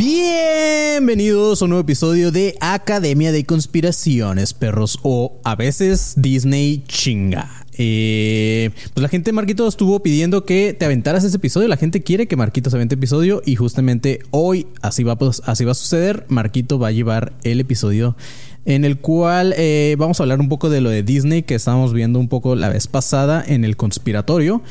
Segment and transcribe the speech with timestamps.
[0.00, 7.66] Bienvenidos a un nuevo episodio de Academia de Conspiraciones, perros, o a veces Disney chinga.
[7.76, 11.68] Eh, pues la gente, Marquito, estuvo pidiendo que te aventaras ese episodio.
[11.68, 15.66] La gente quiere que Marquito se avente episodio y justamente hoy así va, pues, así
[15.66, 16.24] va a suceder.
[16.28, 18.16] Marquito va a llevar el episodio
[18.64, 21.92] en el cual eh, vamos a hablar un poco de lo de Disney que estábamos
[21.92, 24.62] viendo un poco la vez pasada en el conspiratorio.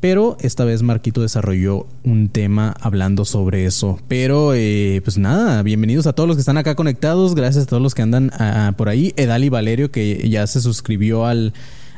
[0.00, 3.98] Pero esta vez Marquito desarrolló un tema hablando sobre eso.
[4.08, 7.34] Pero eh, pues nada, bienvenidos a todos los que están acá conectados.
[7.34, 9.14] Gracias a todos los que andan ah, por ahí.
[9.16, 11.54] Edali Valerio que ya se suscribió al,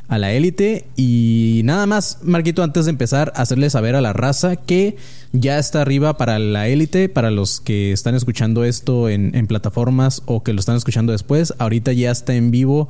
[0.06, 0.86] a la élite.
[0.96, 4.96] Y nada más, Marquito, antes de empezar, hacerle saber a la raza que
[5.32, 10.22] ya está arriba para la élite, para los que están escuchando esto en, en plataformas
[10.26, 11.52] o que lo están escuchando después.
[11.58, 12.88] Ahorita ya está en vivo.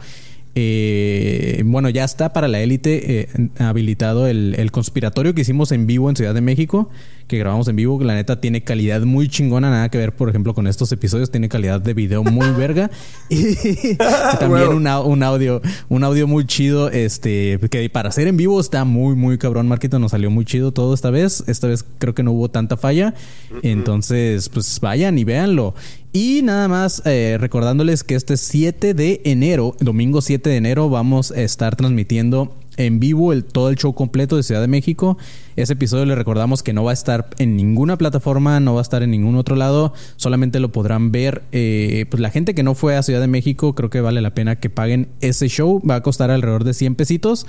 [0.54, 5.86] Eh, bueno, ya está para la élite eh, habilitado el, el, conspiratorio que hicimos en
[5.86, 6.90] vivo en Ciudad de México,
[7.28, 8.02] que grabamos en vivo.
[8.02, 11.30] La neta tiene calidad muy chingona, nada que ver, por ejemplo, con estos episodios.
[11.30, 12.90] Tiene calidad de video muy verga.
[13.28, 13.94] y
[14.40, 16.90] también un, un, audio, un audio muy chido.
[16.90, 19.68] Este, que para hacer en vivo está muy, muy cabrón.
[19.68, 21.44] Marquito nos salió muy chido todo esta vez.
[21.46, 23.14] Esta vez creo que no hubo tanta falla.
[23.62, 25.74] Entonces, pues vayan y véanlo.
[26.12, 31.30] Y nada más eh, recordándoles que este 7 de enero, domingo 7 de enero, vamos
[31.30, 35.18] a estar transmitiendo en vivo el, todo el show completo de Ciudad de México.
[35.56, 38.82] Ese episodio le recordamos que no va a estar en ninguna plataforma, no va a
[38.82, 41.42] estar en ningún otro lado, solamente lo podrán ver.
[41.52, 44.34] Eh, pues la gente que no fue a Ciudad de México, creo que vale la
[44.34, 45.82] pena que paguen ese show.
[45.88, 47.46] Va a costar alrededor de 100 pesitos.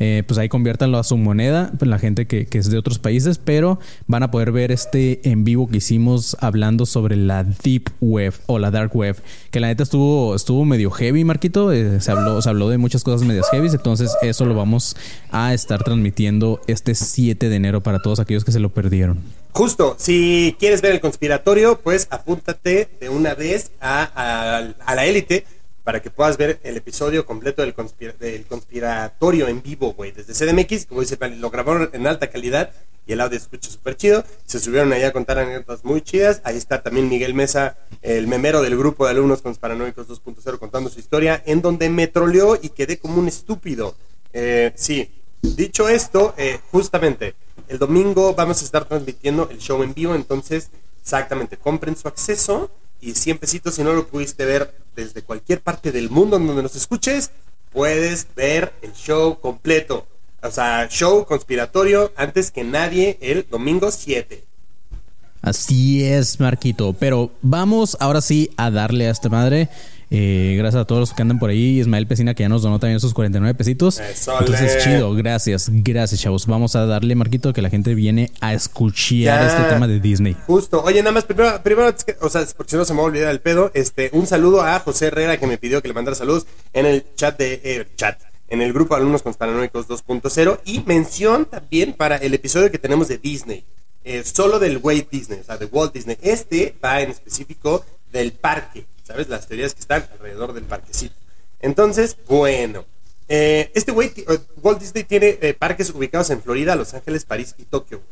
[0.00, 2.98] Eh, pues ahí conviértanlo a su moneda, pues la gente que, que, es de otros
[2.98, 7.90] países, pero van a poder ver este en vivo que hicimos hablando sobre la Deep
[8.00, 9.16] Web o la Dark Web,
[9.50, 13.02] que la neta estuvo, estuvo medio heavy, Marquito, eh, se, habló, se habló de muchas
[13.02, 14.96] cosas medias heavy, entonces eso lo vamos
[15.30, 19.18] a estar transmitiendo este 7 de enero para todos aquellos que se lo perdieron.
[19.52, 25.06] Justo, si quieres ver el conspiratorio, pues apúntate de una vez a, a, a la
[25.06, 25.44] élite
[25.88, 30.34] para que puedas ver el episodio completo del, conspira del conspiratorio en vivo, güey, desde
[30.34, 32.72] CDMX, como dice, lo grabaron en alta calidad
[33.06, 36.58] y el audio escucha súper chido, se subieron allá a contar anécdotas muy chidas, ahí
[36.58, 41.42] está también Miguel Mesa, el memero del grupo de alumnos Paranoicos 2.0 contando su historia,
[41.46, 43.94] en donde me troleó y quedé como un estúpido.
[44.34, 45.10] Eh, sí,
[45.40, 47.34] dicho esto, eh, justamente,
[47.66, 50.68] el domingo vamos a estar transmitiendo el show en vivo, entonces,
[51.00, 52.70] exactamente, compren su acceso
[53.00, 56.62] y 100 pesitos si no lo pudiste ver desde cualquier parte del mundo en donde
[56.62, 57.30] nos escuches,
[57.72, 60.06] puedes ver el show completo.
[60.42, 64.44] O sea, show conspiratorio antes que nadie el domingo 7.
[65.42, 66.92] Así es, Marquito.
[66.92, 69.68] Pero vamos ahora sí a darle a esta madre.
[70.10, 71.80] Eh, gracias a todos los que andan por ahí.
[71.80, 74.00] Ismael Pesina, que ya nos donó también sus 49 pesitos.
[74.00, 75.12] Eso Entonces, chido.
[75.14, 75.68] Gracias.
[75.70, 76.46] Gracias, chavos.
[76.46, 80.36] Vamos a darle, Marquito, que la gente viene a escuchar ya, este tema de Disney.
[80.46, 80.82] Justo.
[80.82, 83.30] Oye, nada más, primero, primero o sea, porque si no se me va a olvidar
[83.30, 86.46] el pedo, este, un saludo a José Herrera, que me pidió que le mandara saludos
[86.72, 88.20] en el chat de eh, chat.
[88.48, 93.18] En el grupo Alumnos Conspiranoicos 2.0 y mención también para el episodio que tenemos de
[93.18, 93.64] Disney.
[94.04, 96.16] Eh, solo del Walt Disney, o sea, de Walt Disney.
[96.22, 98.86] Este va en específico del parque.
[99.08, 99.28] ¿Sabes?
[99.28, 101.16] Las teorías que están alrededor del parquecito.
[101.60, 102.84] Entonces, bueno,
[103.26, 104.12] eh, este güey,
[104.62, 108.02] Walt Disney tiene eh, parques ubicados en Florida, Los Ángeles, París y Tokio.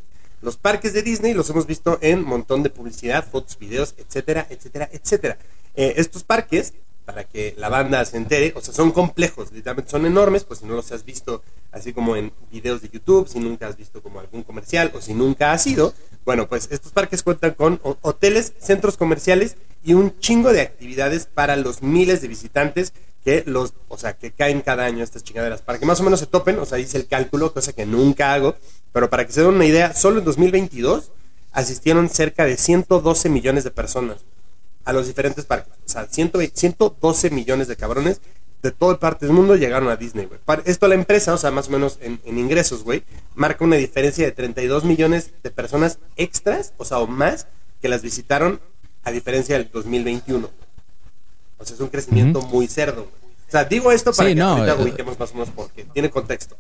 [0.41, 4.89] Los parques de Disney los hemos visto en montón de publicidad, fotos, videos, etcétera, etcétera,
[4.91, 5.39] etcétera.
[5.75, 6.73] Eh, estos parques,
[7.05, 10.67] para que la banda se entere, o sea, son complejos, literalmente son enormes, pues si
[10.67, 11.43] no los has visto
[11.73, 15.13] así como en videos de YouTube, si nunca has visto como algún comercial o si
[15.13, 19.57] nunca has ido, bueno, pues estos parques cuentan con hoteles, centros comerciales
[19.87, 22.93] y un chingo de actividades para los miles de visitantes
[23.25, 26.21] que los, o sea, que caen cada año estas chingaderas, para que más o menos
[26.21, 28.57] se topen, o sea, hice el cálculo, cosa que nunca hago,
[28.93, 31.13] pero para que se den una idea, solo en 2022
[31.53, 34.19] asistieron cerca de 112 millones de personas
[34.85, 38.21] a los diferentes parques, o sea, 112 millones de cabrones
[38.63, 40.41] de toda parte del mundo llegaron a Disney, güey.
[40.65, 43.05] Esto la empresa, o sea, más o menos en, en ingresos, güey,
[43.37, 47.47] marca una diferencia de 32 millones de personas extras, o sea, o más,
[47.81, 48.61] que las visitaron
[49.07, 50.51] a diferencia del 2021.
[51.59, 52.51] O sea, es un crecimiento uh -huh.
[52.51, 53.03] muy cerdo.
[53.05, 53.33] Güey.
[53.49, 55.85] O sea, digo esto para Sí, que no, ahorita eh, ubiquemos más o menos porque
[55.95, 56.57] tiene contexto.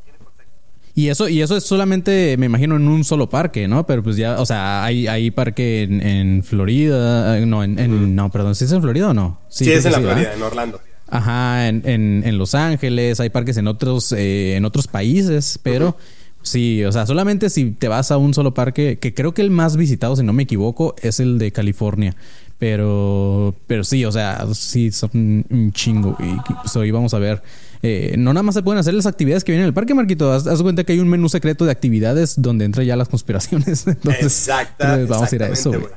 [0.94, 3.84] Y eso, y eso es solamente, me imagino, en un solo parque, ¿no?
[3.86, 8.14] Pero pues ya, o sea, hay, hay parque en, en Florida, eh, no, en, en-
[8.14, 9.38] no, perdón, ¿sí es en Florida o no?
[9.50, 10.36] Sí, es en la Florida, ¿verdad?
[10.36, 10.80] en Orlando.
[11.08, 15.98] Ajá, en, en, en Los Ángeles, hay parques en otros, eh, en otros países, pero
[16.46, 19.50] sí, o sea, solamente si te vas a un solo parque, que creo que el
[19.50, 22.14] más visitado, si no me equivoco, es el de California.
[22.58, 26.16] Pero, pero sí, o sea, sí, son un chingo.
[26.18, 27.42] Y pues hoy vamos a ver.
[27.82, 30.32] eh, no nada más se pueden hacer las actividades que vienen en el parque, Marquito.
[30.32, 33.86] Haz, haz cuenta que hay un menú secreto de actividades donde entra ya las conspiraciones.
[33.86, 35.92] Entonces, Exacta, entonces vamos a ir a eso, güey.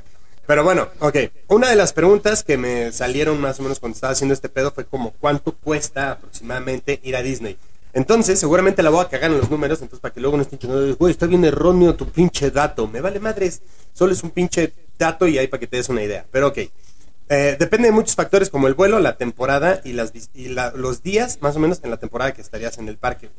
[0.45, 1.15] Pero bueno, ok.
[1.47, 4.71] Una de las preguntas que me salieron más o menos cuando estaba haciendo este pedo
[4.71, 7.55] fue como cuánto cuesta aproximadamente ir a Disney.
[7.93, 10.59] Entonces, seguramente la voy a cagar en los números, entonces para que luego no estén
[10.59, 12.87] diciendo, güey, está bien erróneo tu pinche dato.
[12.87, 13.61] Me vale madres,
[13.93, 16.25] solo es un pinche dato y ahí para que te des una idea.
[16.31, 16.57] Pero ok.
[17.31, 20.11] Eh, depende de muchos factores como el vuelo, la temporada y, las,
[20.75, 23.29] los días más o menos en la temporada que estarías en el parque.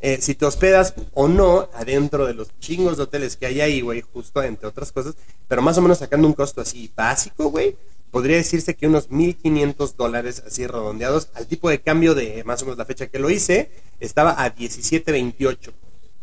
[0.00, 3.80] Eh, si te hospedas o no adentro de los chingos de hoteles que hay ahí,
[3.80, 5.14] güey, justo entre otras cosas,
[5.48, 7.76] pero más o menos sacando un costo así básico, güey,
[8.10, 12.64] podría decirse que unos 1.500 dólares así redondeados al tipo de cambio de más o
[12.66, 13.70] menos la fecha que lo hice,
[14.00, 15.72] estaba a 17.28.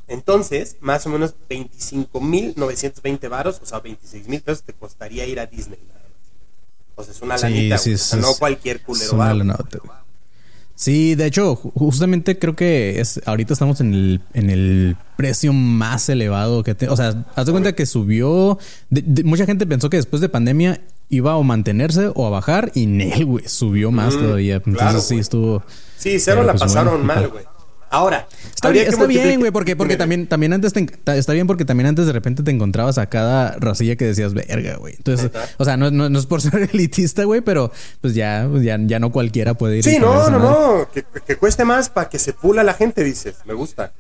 [0.07, 5.79] Entonces, más o menos 25.920 varos, o sea, 26.000 pesos te costaría ir a Disney.
[6.95, 7.95] O sea, es una lanita, sí, güey.
[7.95, 9.09] es- o sea, no cualquier culero.
[10.75, 15.53] Sí, de hecho, ju- justamente creo que es ahorita estamos en el, en el precio
[15.53, 18.57] más elevado que te, o sea, haz de cuenta que subió,
[18.89, 22.71] de- de- mucha gente pensó que después de pandemia iba a mantenerse o a bajar
[22.73, 24.55] y Nel, güey, subió más Mm, todavía.
[24.55, 25.63] Entonces claro, sí estuvo.
[25.97, 27.45] Sí, cero la pues, pasaron bueno, mal, güey.
[27.89, 30.83] Ahora, Está bien, está bien, güey, porque, porque también, también antes te
[31.15, 34.77] está bien porque también antes de repente te encontrabas a cada racilla que decías verga,
[34.77, 34.95] güey.
[34.95, 37.71] Entonces, o sea, no, no, no es por ser elitista, güey, pero
[38.01, 39.83] pues ya, pues, ya, ya no cualquiera puede ir.
[39.83, 40.89] Sí, no, no, no.
[40.91, 43.35] Que, que cueste más para que se pula la gente, dices.
[43.45, 43.93] Me gusta.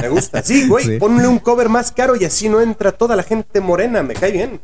[0.00, 0.42] Me gusta.
[0.42, 0.98] Sí, güey, Sí.
[0.98, 4.02] ponle un cover más caro y así no entra toda la gente morena.
[4.02, 4.58] Me cae bien.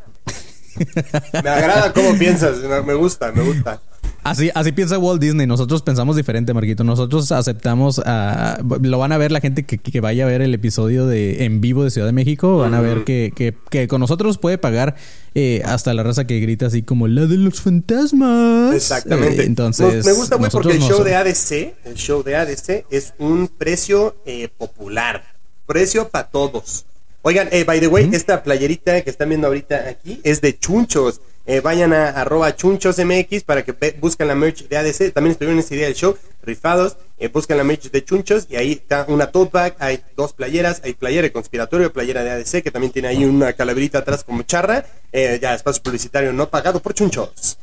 [1.33, 2.59] Me agrada cómo piensas.
[2.85, 3.81] Me gusta, me gusta.
[4.25, 5.47] Así, así piensa Walt Disney.
[5.49, 6.85] Nosotros pensamos diferente, Marquito.
[6.85, 8.59] Nosotros aceptamos a.
[8.81, 11.61] Lo van a ver la gente que, que vaya a ver el episodio de en
[11.61, 12.59] vivo de Ciudad de México.
[12.59, 14.95] Van a ver que, que, que con nosotros puede pagar
[15.35, 18.75] eh, hasta la raza que grita así como la de los fantasmas.
[18.75, 19.43] Exactamente.
[19.43, 19.97] Eh, entonces.
[19.97, 21.53] Nos- me gusta, güey, porque el show no de ADC,
[21.85, 25.25] el show de ADC es un precio eh, popular.
[25.67, 26.85] Precio para todos.
[27.23, 31.21] Oigan, eh, by the way, esta playerita que están viendo ahorita aquí es de chunchos.
[31.45, 35.13] Eh, vayan a arroba chunchosmx para que busquen la merch de ADC.
[35.13, 36.97] También estuvieron en ese día del show, rifados.
[37.19, 40.81] Eh, buscan la merch de chunchos y ahí está una tote bag, hay dos playeras,
[40.85, 44.43] hay playera de conspiratorio, playera de ADC que también tiene ahí una calaverita atrás como
[44.43, 44.85] charra.
[45.13, 47.59] Eh, ya, espacio publicitario no pagado por chunchos.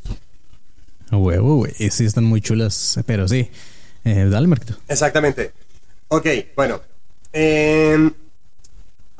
[1.10, 1.72] Huevo, güey.
[1.90, 2.98] Sí, están muy chulas.
[3.04, 3.50] Pero sí.
[4.04, 4.74] Eh, dale, Marquito.
[4.88, 5.52] Exactamente.
[6.08, 6.26] Ok,
[6.56, 6.80] bueno.
[7.32, 8.12] Em,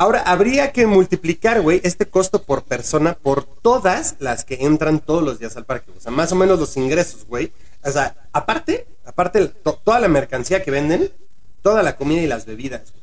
[0.01, 5.23] ahora, habría que multiplicar, güey, este costo por persona por todas las que entran todos
[5.23, 5.93] los días al parque.
[5.97, 7.53] O sea, más o menos los ingresos, güey.
[7.85, 11.13] O sea, aparte, aparte, to- toda la mercancía que venden,
[11.63, 12.95] toda la comida y las bebidas.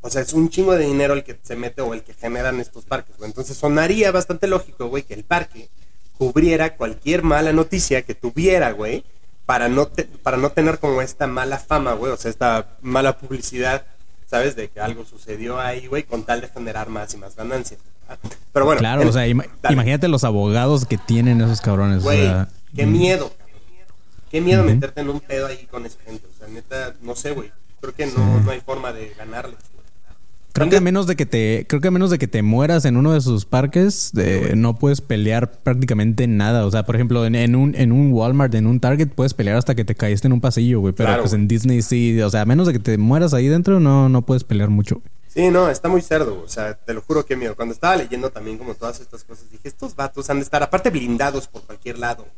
[0.00, 2.60] O sea, es un chingo de dinero el que se mete o el que generan
[2.60, 3.28] estos parques, güey.
[3.28, 5.68] Entonces sonaría bastante lógico, güey, que el parque
[6.16, 9.04] cubriera cualquier mala noticia que tuviera, güey,
[9.44, 9.90] para no,
[10.22, 13.84] para no tener como esta mala fama, güey, o sea, esta mala publicidad,
[14.30, 14.54] ¿sabes?
[14.54, 17.80] De que algo sucedió ahí, güey, con tal de generar más y más ganancias.
[18.08, 18.18] ¿verdad?
[18.52, 18.78] Pero bueno.
[18.78, 19.72] claro, en- o sea, dale.
[19.74, 21.98] imagínate los abogados que tienen esos cabrones.
[22.00, 22.92] o Güey, sea, qué mm.
[22.92, 23.50] miedo, cabrón.
[24.30, 26.24] Qué miedo meterte en un pedo ahí con esa gente.
[26.32, 27.50] O sea, neta, no sé, güey.
[27.80, 29.56] Creo que no, no hay forma de ganarles.
[29.72, 29.79] güey.
[30.52, 32.84] Creo que a menos de que te, creo que a menos de que te mueras
[32.84, 36.66] en uno de sus parques, eh, no puedes pelear prácticamente nada.
[36.66, 39.56] O sea, por ejemplo, en, en un, en un Walmart, en un Target, puedes pelear
[39.56, 40.92] hasta que te caíste en un pasillo, güey.
[40.92, 41.42] Pero Claro, pues güey.
[41.42, 44.22] en Disney sí, o sea, a menos de que te mueras ahí dentro, no, no
[44.22, 45.00] puedes pelear mucho.
[45.28, 46.44] Sí, no, está muy cerdo, güey.
[46.46, 47.54] o sea, te lo juro que miedo.
[47.54, 50.90] Cuando estaba leyendo también como todas estas cosas, dije, estos vatos han de estar aparte
[50.90, 52.24] blindados por cualquier lado.
[52.24, 52.34] güey.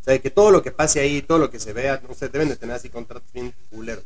[0.00, 2.28] O sea, que todo lo que pase ahí, todo lo que se vea, no sé,
[2.28, 4.02] deben de tener así contratos bien culeros.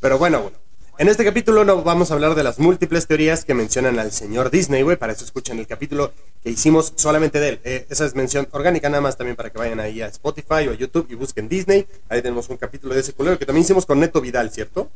[0.00, 0.56] Pero bueno, bueno.
[0.96, 4.52] En este capítulo no vamos a hablar de las múltiples teorías que mencionan al señor
[4.52, 4.96] Disney, güey.
[4.96, 7.60] Para eso escuchen el capítulo que hicimos solamente de él.
[7.64, 10.70] Eh, esa es mención orgánica nada más también para que vayan ahí a Spotify o
[10.70, 11.84] a YouTube y busquen Disney.
[12.08, 14.88] Ahí tenemos un capítulo de ese culero que también hicimos con Neto Vidal, ¿cierto?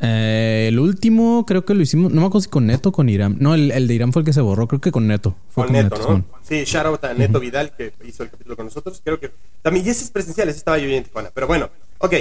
[0.00, 3.10] Eh, el último creo que lo hicimos, no me acuerdo si con Neto o con
[3.10, 3.36] Irán.
[3.40, 5.36] No, el, el de Irán fue el que se borró, creo que con Neto.
[5.50, 6.24] Fue con Neto, ¿no?
[6.42, 9.02] Sí, shout out a Neto Vidal que hizo el capítulo con nosotros.
[9.04, 11.30] Creo que también, y ese es presencial, ese estaba yo en Tijuana.
[11.34, 11.68] Pero bueno,
[11.98, 12.14] ok,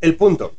[0.00, 0.54] el punto.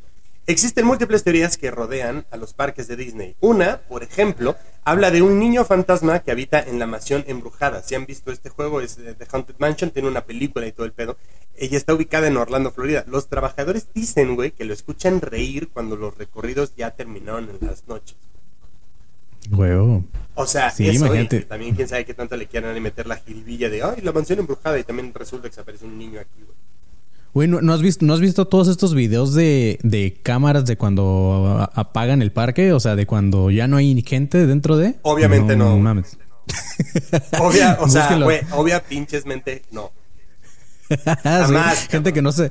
[0.46, 3.36] Existen múltiples teorías que rodean a los parques de Disney.
[3.40, 7.82] Una, por ejemplo, habla de un niño fantasma que habita en la mansión embrujada.
[7.84, 10.86] Si han visto este juego, es eh, The Haunted Mansion, tiene una película y todo
[10.86, 11.16] el pedo.
[11.56, 13.04] Ella está ubicada en Orlando, Florida.
[13.06, 17.86] Los trabajadores dicen, güey, que lo escuchan reír cuando los recorridos ya terminaron en las
[17.86, 18.16] noches.
[19.50, 20.04] Huevo.
[20.34, 21.40] O sea, Sí, eso, imagínate.
[21.42, 24.78] también quién sabe qué tanto le quieran meter la jiribilla de, ay, la mansión embrujada
[24.78, 26.56] y también resulta que se aparece un niño aquí, güey.
[27.32, 30.76] Güey, ¿no, no has visto, ¿no has visto todos estos videos de, de cámaras de
[30.76, 32.72] cuando a- apagan el parque?
[32.72, 34.96] O sea, de cuando ya no hay gente dentro de.
[35.02, 35.78] Obviamente no.
[35.78, 36.18] mames.
[37.40, 39.92] Obvia, o sea, güey, obvia pinchesmente no.
[40.90, 42.50] Sí, Jamás, gente que no sé,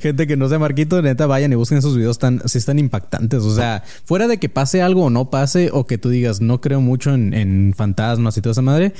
[0.00, 3.42] gente que no sé, Marquito, neta, vayan y busquen esos videos tan, sí están impactantes.
[3.42, 6.60] O sea, fuera de que pase algo o no pase, o que tú digas, no
[6.60, 8.92] creo mucho en, en fantasmas y toda esa madre.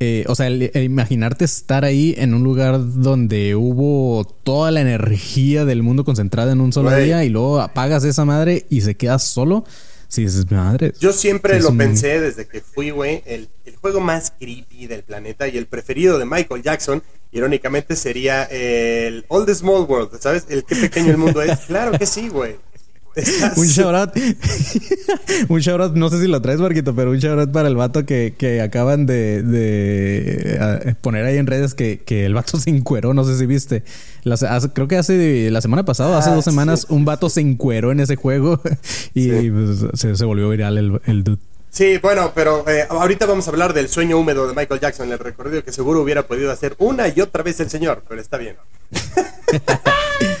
[0.00, 4.80] Eh, o sea, el, el imaginarte estar ahí en un lugar donde hubo toda la
[4.80, 7.06] energía del mundo concentrada en un solo Güey.
[7.06, 9.64] día y luego apagas esa madre y se queda solo.
[10.10, 10.94] Si dices, madre.
[11.00, 14.86] Yo siempre Sí, es lo pensé desde que fui, güey, el, el juego más creepy
[14.86, 20.18] del planeta y el preferido de Michael Jackson, irónicamente, sería el All the Small World,
[20.18, 20.46] ¿sabes?
[20.48, 21.58] El qué pequeño el mundo es.
[21.66, 22.56] Claro que sí, güey.
[23.56, 24.10] Un su- shout out.
[25.48, 27.76] un shout out, no sé si lo traes, Marquito, pero un shout out para el
[27.76, 32.58] vato que, que acaban de, de, eh, poner ahí en redes que, que el vato
[32.58, 33.82] se encueró, no sé si viste.
[34.24, 36.86] Las- hace- creo que hace la semana pasada, hace Ah, dos semanas, sí.
[36.90, 38.60] un vato se encueró en ese juego
[39.14, 39.50] y Sí.
[39.50, 41.38] pues, se, se volvió viral el, el dude.
[41.70, 45.18] Sí, bueno, pero eh, ahorita vamos a hablar del sueño húmedo de Michael Jackson, el
[45.18, 48.56] recorrido que seguro hubiera podido hacer una y otra vez el señor, pero está bien.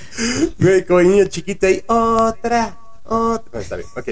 [0.58, 3.50] Güey, como niño chiquito ahí, otra, otra.
[3.52, 4.08] No, está bien, ok.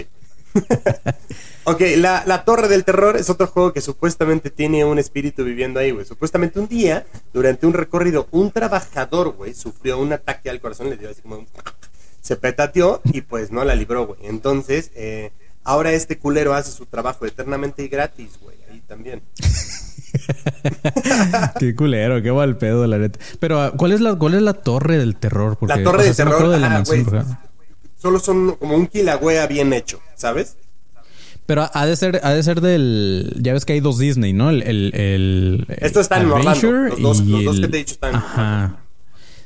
[1.64, 5.80] ok, la, la Torre del Terror es otro juego que supuestamente tiene un espíritu viviendo
[5.80, 6.06] ahí, güey.
[6.06, 10.96] Supuestamente un día, durante un recorrido, un trabajador, güey, sufrió un ataque al corazón, le
[10.96, 11.48] dio así como un...
[12.20, 14.20] Se petateó y pues no la libró, güey.
[14.24, 15.32] Entonces, eh,
[15.64, 18.56] ahora este culero hace su trabajo eternamente y gratis, güey.
[18.70, 19.22] Ahí también.
[21.58, 23.18] qué culero, qué mal pedo, la neta.
[23.38, 25.56] Pero, ah, ¿cuál es la, cuál es la torre del terror?
[25.58, 27.38] Porque, la Torre o sea, del Terror, de la mansión
[28.00, 30.56] solo son como un kilagüea bien hecho, ¿sabes?
[31.46, 33.32] Pero ha de ser, ha de ser del.
[33.40, 34.50] Ya ves que hay dos Disney, ¿no?
[34.50, 34.62] El.
[34.62, 36.72] el, el- Esto está en Orlando.
[36.98, 38.76] Los dos- los que te he dicho están en Ajá.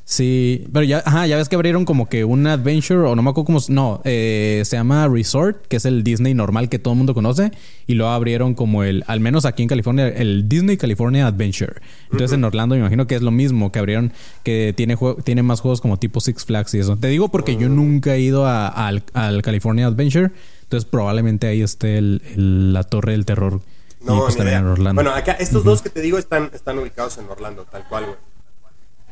[0.04, 3.30] Sí, pero ya, ajá, ya ves que abrieron como que un Adventure, o no me
[3.30, 3.60] acuerdo cómo.
[3.68, 7.52] No, eh, se llama Resort, que es el Disney normal que todo el mundo conoce.
[7.86, 11.74] Y luego abrieron como el, al menos aquí en California, el Disney California Adventure.
[12.10, 15.60] Entonces en Orlando me imagino que es lo mismo, que abrieron, que tiene, tiene más
[15.60, 16.96] juegos como tipo Six Flags y eso.
[16.96, 20.30] Te digo porque yo nunca he ido a- al, al California Adventure.
[20.64, 23.60] Entonces probablemente ahí esté el- el- la torre del terror.
[24.04, 24.94] No, pues en Orlando.
[25.02, 28.16] Bueno, acá estos dos que te digo están, están ubicados en Orlando, tal cual, güey.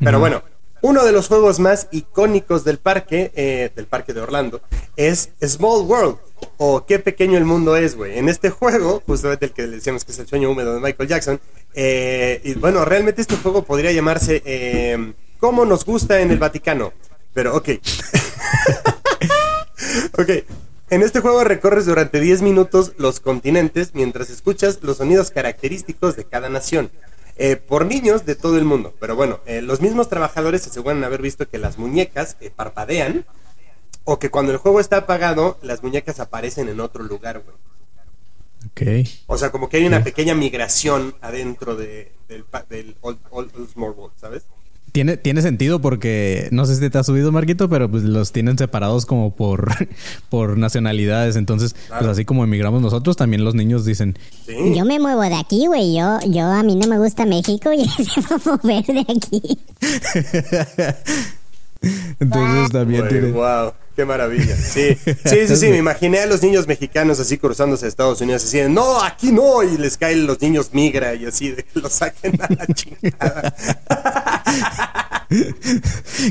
[0.00, 0.42] Pero bueno,
[0.82, 4.61] uno de los juegos más icónicos del parque, eh, del parque de Orlando,
[4.97, 6.16] es Small World.
[6.56, 8.18] O qué pequeño el mundo es, güey.
[8.18, 11.08] En este juego, justamente el que le decíamos que es el sueño húmedo de Michael
[11.08, 11.40] Jackson.
[11.75, 16.92] eh, y bueno, realmente este juego podría llamarse eh, ¿Cómo nos gusta en el Vaticano?
[17.32, 17.68] Pero ok.
[20.18, 20.30] ok.
[20.90, 26.25] En este juego recorres durante 10 minutos los continentes mientras escuchas los sonidos característicos de
[26.25, 26.90] cada nación.
[27.38, 28.95] Eh, por niños de todo el mundo.
[29.00, 33.25] Pero bueno, eh, los mismos trabajadores aseguran haber visto que las muñecas eh, parpadean
[34.04, 37.57] o que cuando el juego está apagado, las muñecas aparecen en otro lugar, güey.
[38.71, 39.09] Ok.
[39.26, 43.71] O sea, como que hay una pequeña migración adentro de, del, del Old, Old- Old
[43.73, 44.45] Small World, ¿sabes?
[44.92, 48.57] Tiene, tiene sentido porque no sé si te has subido, Marquito, pero pues los tienen
[48.59, 49.71] separados como por,
[50.30, 51.37] por nacionalidades.
[51.37, 52.00] Entonces, Claro.
[52.07, 54.16] pues así como emigramos nosotros, también los niños dicen,
[54.47, 54.54] Sí.
[54.76, 55.95] Yo me muevo de aquí, güey.
[55.97, 59.59] Yo, yo a mí no me gusta México y se va a mover de aquí.
[62.21, 63.30] entonces también tiene...
[63.33, 64.55] wow, qué maravilla.
[64.57, 68.59] Sí, sí, sí, me imaginé a los niños mexicanos así cruzándose a Estados Unidos así,
[68.59, 71.95] de, no, aquí no, y les caen los niños migra y así de que los
[71.95, 73.55] saquen a la chingada.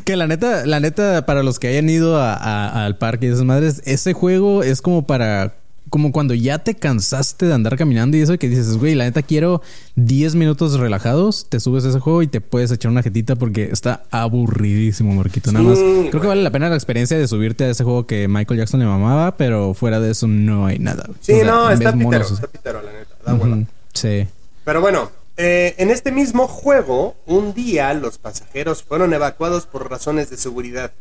[0.06, 3.84] Que la neta, la neta, para los que hayan ido al parque y esas madres,
[3.86, 5.54] ese juego es como para.
[5.90, 9.22] Como cuando ya te cansaste de andar caminando y eso, que dices, güey, la neta
[9.22, 9.62] quiero
[9.96, 13.70] 10 minutos relajados, te subes a ese juego y te puedes echar una jetita porque
[13.72, 15.52] está aburridísimo, Marquito.
[15.52, 15.80] Nada Sí, más.
[15.80, 16.22] Creo güey.
[16.22, 18.86] que vale la pena la experiencia de subirte a ese juego que Michael Jackson le
[18.86, 21.04] mamaba, pero fuera de eso no hay nada.
[21.08, 21.18] güey.
[21.22, 22.32] Sí, O sea, no, está pitero, monos.
[22.32, 23.56] está pitero, la neta, da hueva.
[23.58, 24.28] Ujú, Sí.
[24.66, 30.30] Pero bueno, eh, en este mismo juego, un día los pasajeros fueron evacuados por razones
[30.30, 30.92] de seguridad.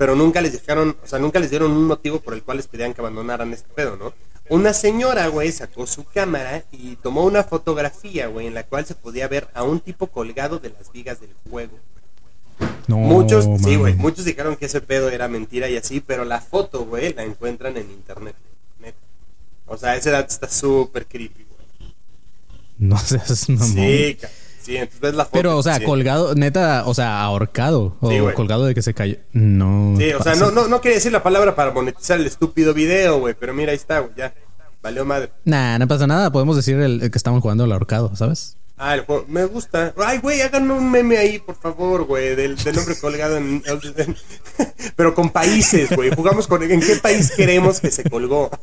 [0.00, 2.66] Pero nunca les dejaron, o sea, nunca les dieron un motivo por el cual les
[2.66, 4.14] pedían que abandonaran este pedo, ¿no?
[4.48, 8.94] Una señora, güey, sacó su cámara y tomó una fotografía, güey, en la cual se
[8.94, 11.78] podía ver a un tipo colgado de las vigas del juego.
[12.88, 16.40] No, muchos, sí, güey, muchos dijeron que ese pedo era mentira y así, pero la
[16.40, 18.34] foto, güey, la encuentran en internet.
[19.66, 21.92] O sea, ese dato está súper creepy, güey.
[22.78, 23.68] No seas mamón.
[23.68, 24.30] Sí, ca-
[24.62, 25.32] sí, entonces ves la foto.
[25.36, 25.84] Pero, o sea, sí.
[25.84, 27.96] colgado, neta, o sea, ahorcado.
[28.00, 29.16] O Sí, colgado de que se cayó.
[29.32, 29.94] No.
[29.98, 33.18] Sí, o sea, no, no, no quería decir la palabra para monetizar el estúpido video,
[33.20, 34.34] güey, pero mira, ahí está, güey, ya.
[34.82, 35.30] Valió madre.
[35.44, 36.32] Nah, no pasa nada.
[36.32, 38.56] Podemos decir el, el que estamos jugando al ahorcado, ¿sabes?
[38.78, 39.26] Ah, el juego.
[39.28, 39.92] Me gusta.
[40.02, 44.16] Ay, güey, hagan un meme ahí, por favor, güey, del, del nombre colgado en, en-
[44.96, 46.10] Pero con países, güey.
[46.14, 46.62] Jugamos con...
[46.62, 48.48] ¿En qué país queremos que se colgó?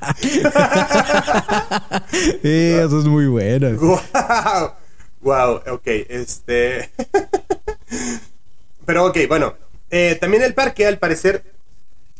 [2.42, 3.70] Eso es muy bueno.
[3.78, 4.72] Wow.
[5.22, 6.90] Wow, ok, este...
[8.86, 9.54] Pero ok, bueno.
[9.90, 11.42] Eh, también el parque, al parecer,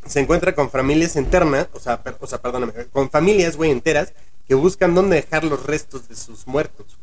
[0.05, 4.13] se encuentra con familias internas, o sea, per- o sea, perdóname, con familias, güey, enteras,
[4.49, 6.99] que buscan dónde dejar los restos de sus muertos.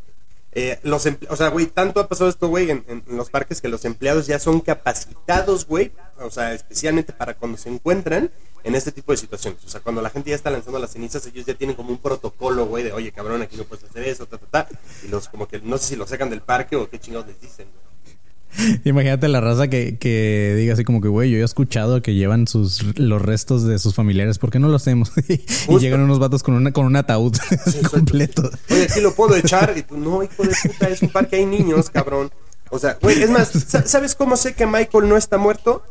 [0.53, 3.85] Eh, los o sea, güey, tanto ha pasado esto, güey, en, los parques que los
[3.85, 8.31] empleados ya son capacitados, güey, o sea, especialmente para cuando se encuentran
[8.63, 9.63] en este tipo de situaciones.
[9.63, 11.99] O sea, cuando la gente ya está lanzando las cenizas, ellos ya tienen como un
[11.99, 14.79] protocolo, güey, de, oye, cabrón, aquí no puedes hacer eso, ta, ta, ta.
[15.03, 17.39] Y los, como que, no sé si los sacan del parque o qué chingados les
[17.39, 17.86] dicen, güey.
[18.85, 22.47] Imagínate la raza que, que diga así como que, güey, yo he escuchado que llevan
[22.47, 25.11] sus los restos de sus familiares, ¿por qué no lo hacemos?
[25.27, 25.79] y Justo.
[25.79, 27.35] llegan unos vatos con una con un ataúd
[27.91, 28.49] completo.
[28.69, 29.73] Oye, aquí lo puedo echar.
[29.77, 32.31] Y tú, no, hijo de puta, es un parque, hay niños, cabrón.
[32.69, 35.83] O sea, güey, es más, sa- ¿sabes cómo sé que Michael no está muerto?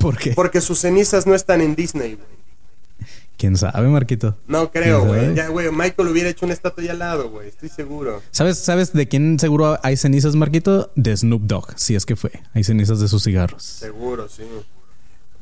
[0.00, 0.32] ¿Por qué?
[0.32, 2.28] Porque sus cenizas no están en Disney, güey.
[3.36, 4.36] ¿Quién sabe, Marquito?
[4.46, 5.34] No creo, ¿Quién güey.
[5.34, 7.48] Ya, güey, Michael hubiera hecho una estatua allá al lado, güey.
[7.48, 8.22] Estoy seguro.
[8.30, 10.92] ¿Sabes, ¿Sabes de quién seguro hay cenizas, Marquito?
[10.94, 12.30] De Snoop Dogg, si es que fue.
[12.54, 13.62] Hay cenizas de sus cigarros.
[13.62, 14.44] Seguro, sí.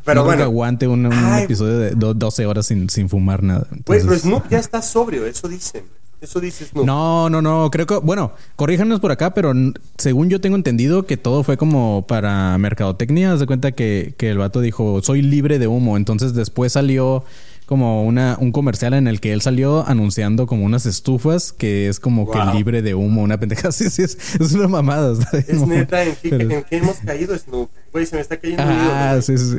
[0.04, 1.44] Pero no creo que bueno, aguante un, un Ay.
[1.44, 3.66] episodio de do- 12 horas sin, sin fumar nada.
[3.86, 5.84] güey, pero Snoop ya está sobrio, eso dicen.
[6.20, 6.86] Eso dice Snoop.
[6.86, 7.68] No, no, no.
[7.70, 9.52] Creo que, bueno, corríjanos por acá, pero
[9.98, 13.32] según yo tengo entendido que todo fue como para mercadotecnia.
[13.32, 15.96] Haz de cuenta que, que el vato dijo, soy libre de humo.
[15.96, 17.24] Entonces después salió
[17.66, 22.00] como una, un comercial en el que él salió anunciando como unas estufas que es
[22.00, 22.34] como Wow.
[22.34, 23.72] que libre de humo, una pendeja.
[23.72, 25.16] Sí, sí, es, es una mamada.
[25.48, 27.70] Es neta, ¿en qué, Pero- en qué hemos caído, Snoop?
[27.92, 28.90] Güey, se me está cayendo un ídolo.
[28.92, 29.58] Ah, sí, sí,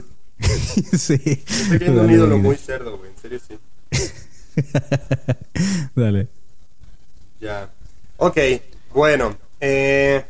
[0.98, 1.22] sí.
[1.26, 3.12] me está cayendo un ídolo muy cerdo, güey.
[3.12, 3.58] En serio, sí.
[5.96, 6.28] Dale.
[7.42, 7.70] Ya.
[8.18, 8.38] Ok,
[8.94, 9.36] bueno.
[9.60, 10.24] eh,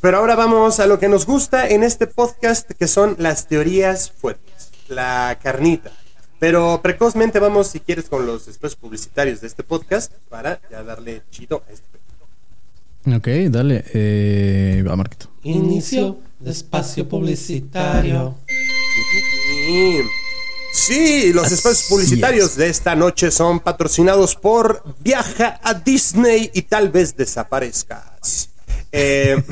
[0.00, 4.10] pero ahora vamos a lo que nos gusta en este podcast, que son las teorías
[4.12, 4.57] fuertes,
[4.88, 5.90] la carnita.
[6.38, 11.22] Pero precozmente vamos, si quieres, con los espacios publicitarios de este podcast para ya darle
[11.30, 11.88] chido a este.
[13.16, 13.84] Ok, dale.
[13.94, 15.30] Eh, va, Marquito.
[15.42, 18.36] Inicio de espacio publicitario.
[20.72, 22.56] Sí, los espacios publicitarios es.
[22.56, 28.50] de esta noche son patrocinados por Viaja a Disney y tal vez desaparezcas.
[28.92, 29.42] Eh,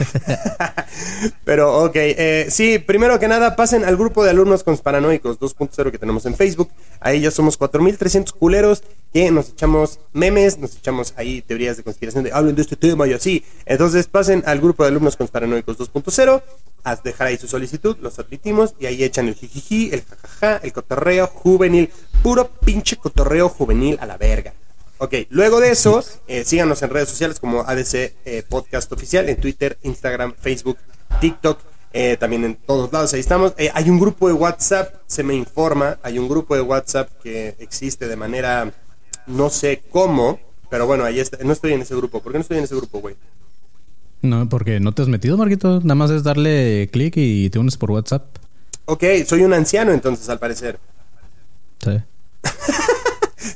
[1.45, 5.99] pero ok, eh, sí, primero que nada pasen al grupo de alumnos conspiranoicos 2.0 que
[5.99, 6.71] tenemos en Facebook.
[7.01, 12.25] Ahí ya somos 4.300 culeros que nos echamos memes, nos echamos ahí teorías de conspiración
[12.25, 13.45] de hablen de este tema y así.
[13.65, 16.43] Entonces pasen al grupo de alumnos conspiranoicos 2.0,
[16.85, 20.73] a dejar ahí su solicitud, los admitimos y ahí echan el jijiji, el jajaja, el
[20.73, 21.91] cotorreo juvenil,
[22.23, 24.55] puro pinche cotorreo juvenil a la verga.
[24.99, 29.37] Ok, luego de eso, eh, síganos en redes sociales como ADC eh, Podcast Oficial, en
[29.37, 30.79] Twitter, Instagram, Facebook,
[31.21, 31.59] TikTok,
[31.93, 33.55] eh, también en todos lados, ahí estamos.
[33.57, 37.57] Eh, hay un grupo de WhatsApp, se me informa, hay un grupo de WhatsApp que
[37.59, 38.71] existe de manera,
[39.27, 42.21] no sé cómo, pero bueno, ahí está, no estoy en ese grupo.
[42.21, 43.17] ¿Por qué no estoy en ese grupo, güey?
[44.23, 45.81] No, porque no te has metido, Marquito.
[45.81, 48.25] Nada más es darle clic y te unes por WhatsApp.
[48.87, 50.79] Ok, soy un anciano entonces, al parecer.
[51.83, 51.99] Sí.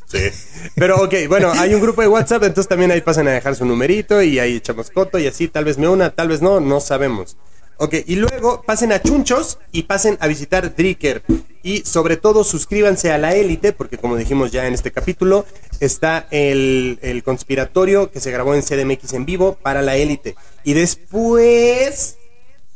[0.07, 0.31] Sí.
[0.75, 3.65] Pero ok, bueno, hay un grupo de WhatsApp, entonces también ahí pasan a dejar su
[3.65, 6.81] numerito y ahí echamos coto y así, tal vez me una, tal vez no, no
[6.81, 7.37] sabemos.
[7.83, 11.23] Ok, y luego pasen a Chunchos y pasen a visitar Dricker.
[11.63, 15.47] Y sobre todo suscríbanse a la élite, porque como dijimos ya en este capítulo,
[15.81, 20.37] está el, el conspiratorio que se grabó en CDMX en vivo para la élite.
[20.63, 22.19] Y después,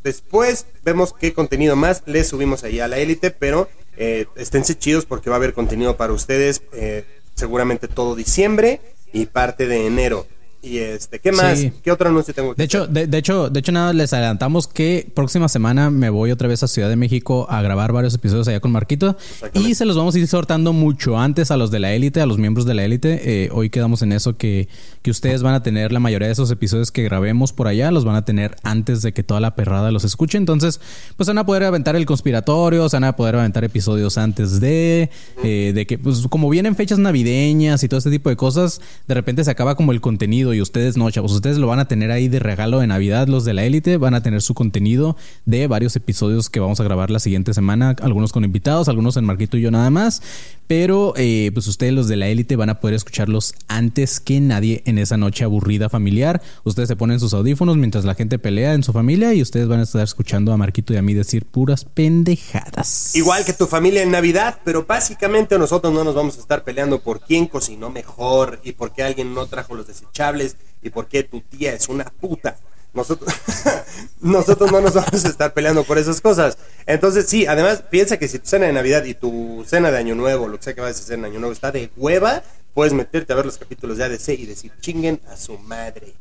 [0.03, 5.07] después vemos qué contenido más les subimos ahí a la élite, pero eh, esténse chidos
[5.07, 7.04] porque va a haber contenido para ustedes eh,
[7.35, 8.80] seguramente todo diciembre
[9.12, 10.26] y parte de enero.
[10.64, 11.59] Y este, ¿qué más?
[11.59, 11.72] Sí.
[11.83, 14.66] ¿Qué otro anuncio tengo que De hecho, de, de hecho, de hecho, nada, les adelantamos
[14.66, 18.48] que próxima semana me voy otra vez a Ciudad de México a grabar varios episodios
[18.48, 19.16] allá con Marquito.
[19.53, 22.27] Y se los vamos a ir sortando mucho antes a los de la élite, a
[22.27, 23.44] los miembros de la élite.
[23.44, 24.68] Eh, hoy quedamos en eso que,
[25.03, 28.07] que ustedes van a tener la mayoría de esos episodios que grabemos por allá, los
[28.07, 30.38] van a tener antes de que toda la perrada los escuche.
[30.38, 30.81] Entonces,
[31.18, 35.11] pues van a poder aventar el conspiratorio, se van a poder aventar episodios antes de,
[35.42, 39.12] eh, de que, pues como vienen fechas navideñas y todo este tipo de cosas, de
[39.12, 41.33] repente se acaba como el contenido y ustedes no, chavos.
[41.33, 43.29] Ustedes lo van a tener ahí de regalo de Navidad.
[43.29, 46.85] Los de la élite van a tener su contenido de varios episodios que vamos a
[46.85, 47.97] grabar la siguiente semana.
[48.01, 50.23] Algunos con invitados, algunos en Marquito y yo nada más.
[50.67, 54.83] Pero eh, pues ustedes los de la élite van a poder escucharlos antes que nadie
[54.87, 56.40] en esa noche aburrida familiar.
[56.64, 59.81] Ustedes se ponen sus audífonos mientras la gente pelea en su familia y ustedes van
[59.81, 63.14] a estar escuchando a Marquito y a mí decir puras pendejadas.
[63.14, 67.01] Igual que tu familia en Navidad, pero básicamente nosotros no nos vamos a estar peleando
[67.01, 70.43] por quién cocinó mejor y por qué alguien no trajo los desechables
[70.83, 72.57] y por qué tu tía es una puta.
[72.92, 73.33] Nosotros,
[74.20, 76.57] nosotros no nos vamos a estar peleando por esas cosas.
[76.87, 80.14] Entonces, sí, además, piensa que si tu cena de Navidad y tu cena de Año
[80.14, 82.92] Nuevo, lo que sea que vayas a hacer en Año Nuevo, está de hueva, puedes
[82.92, 86.14] meterte a ver los capítulos de ADC y decir, chinguen a su madre.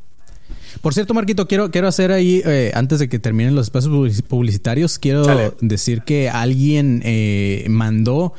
[0.82, 4.24] Por cierto, Marquito, quiero, quiero hacer ahí, eh, antes de que terminen los espacios publici-
[4.24, 5.52] publicitarios, quiero Chale.
[5.62, 8.34] decir que alguien eh, mandó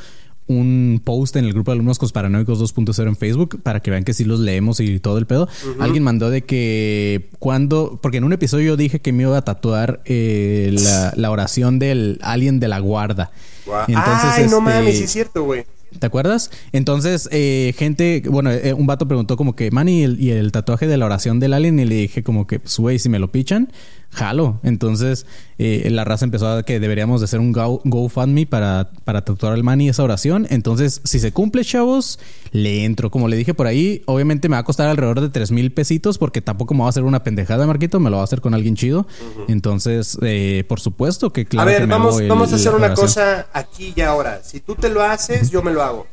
[0.46, 4.12] un post en el grupo de alumnos paranoicos 2.0 en Facebook para que vean que
[4.12, 5.48] sí los leemos y todo el pedo.
[5.80, 9.42] Alguien mandó de que cuando, porque en un episodio yo dije que me iba a
[9.42, 13.30] tatuar eh, la, la oración del alien de la guarda.
[13.64, 13.84] Guau.
[13.88, 15.64] Entonces, Ay, no este, mames, sí es cierto, güey.
[15.98, 16.50] ¿Te acuerdas?
[16.72, 20.50] Entonces, eh, gente, bueno, eh, un vato preguntó como que, man, ¿y el, y el
[20.50, 21.78] tatuaje de la oración del alien?
[21.78, 23.70] Y le dije como que, pues, güey, si me lo pichan,
[24.14, 24.60] jalo.
[24.62, 25.26] Entonces,
[25.58, 29.52] eh, la raza empezó a que deberíamos de hacer un Go- GoFundMe para, para tatuar
[29.52, 30.46] al man y esa oración.
[30.50, 32.18] Entonces, si se cumple, chavos,
[32.52, 33.10] le entro.
[33.10, 36.16] Como le dije por ahí, obviamente me va a costar alrededor de tres mil pesitos
[36.18, 38.54] porque tampoco me va a hacer una pendejada, Marquito, me lo va a hacer con
[38.54, 39.06] alguien chido.
[39.48, 42.56] Entonces, eh, por supuesto que claro a ver, que me vamos, hago el- vamos a
[42.56, 43.06] hacer una oración.
[43.06, 44.40] cosa aquí y ahora.
[44.42, 46.06] Si tú te lo haces, yo me lo hago.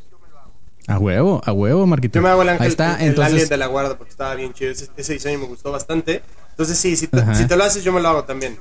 [0.88, 2.18] A huevo, a huevo, Marquito.
[2.18, 3.34] Yo me hago el ángel, Ahí está, el, el entonces...
[3.34, 4.72] alien de la guarda porque estaba bien chido.
[4.72, 6.22] Ese, ese diseño me gustó bastante.
[6.52, 8.58] Entonces, sí, si te, si te lo haces, yo me lo hago también.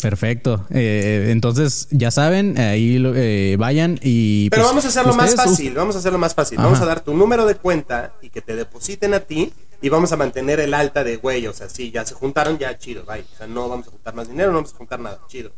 [0.00, 0.66] Perfecto.
[0.70, 4.50] Eh, entonces, ya saben, ahí lo- eh, vayan y.
[4.50, 6.58] Pero pues, vamos a hacerlo más fácil, vamos a hacerlo más fácil.
[6.58, 6.66] Ajá.
[6.66, 10.12] Vamos a dar tu número de cuenta y que te depositen a ti y vamos
[10.12, 11.46] a mantener el alta de güey.
[11.46, 13.22] O sea, sí, ya se juntaron, ya chido, bye.
[13.22, 15.50] O sea, no vamos a juntar más dinero, no vamos a juntar nada, chido.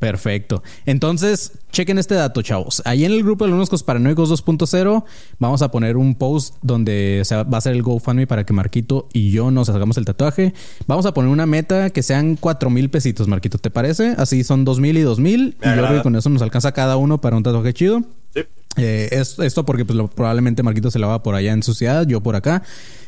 [0.00, 0.62] Perfecto.
[0.86, 2.82] Entonces, chequen este dato, chavos.
[2.86, 5.04] Ahí en el grupo de alumnos paranoicos 2.0
[5.38, 9.08] vamos a poner un post donde se va a hacer el GoFundMe para que Marquito
[9.12, 10.54] y yo nos hagamos el tatuaje.
[10.86, 13.58] Vamos a poner una meta que sean cuatro mil pesitos, Marquito.
[13.58, 14.14] ¿Te parece?
[14.16, 15.40] Así son dos mil y dos mil.
[15.40, 15.96] Y yo creo agrada.
[15.98, 18.00] que con eso nos alcanza cada uno para un tatuaje chido.
[18.34, 18.40] Sí.
[18.78, 21.74] Eh, es- esto porque pues, lo- probablemente Marquito se la va por allá en su
[21.74, 22.62] ciudad, yo por acá.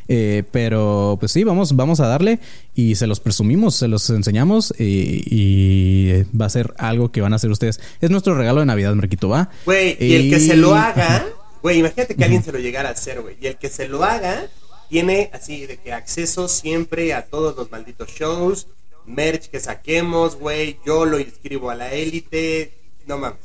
[0.08, 2.38] Eh, pero pues sí, vamos, vamos a darle
[2.74, 7.32] y se los presumimos, se los enseñamos eh, y va a ser algo que van
[7.32, 7.80] a hacer ustedes.
[8.00, 9.48] Es nuestro regalo de Navidad, Marquito, ¿va?
[9.64, 11.26] Güey, y el que se lo Y- haga,
[11.62, 13.36] güey, imagínate que alguien se lo llegara a hacer, güey.
[13.40, 14.46] Y el que se lo haga
[14.90, 18.66] tiene así de que acceso siempre a todos los malditos shows,
[19.06, 20.78] merch que saquemos, güey.
[20.84, 22.72] Yo lo inscribo a la élite.
[23.06, 23.38] No mames.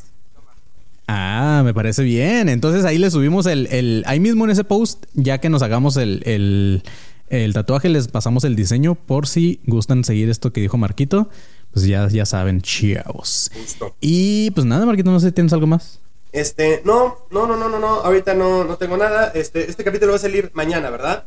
[1.07, 2.49] Ah, me parece bien.
[2.49, 5.95] Entonces ahí le subimos el, el- ahí mismo en ese post, ya que nos hagamos
[5.97, 6.83] el, el,
[7.29, 11.29] el tatuaje, les pasamos el diseño por si gustan seguir esto que dijo Marquito.
[11.71, 13.51] Pues ya, ya saben, chavos.
[13.53, 13.95] Justo.
[14.01, 15.99] Y pues nada, Marquito, no sé si tienes algo más.
[16.33, 17.87] Este, no, no, no, no, no, no.
[18.01, 19.31] Ahorita no, no tengo nada.
[19.33, 21.25] Este, este capítulo va a salir mañana, ¿verdad?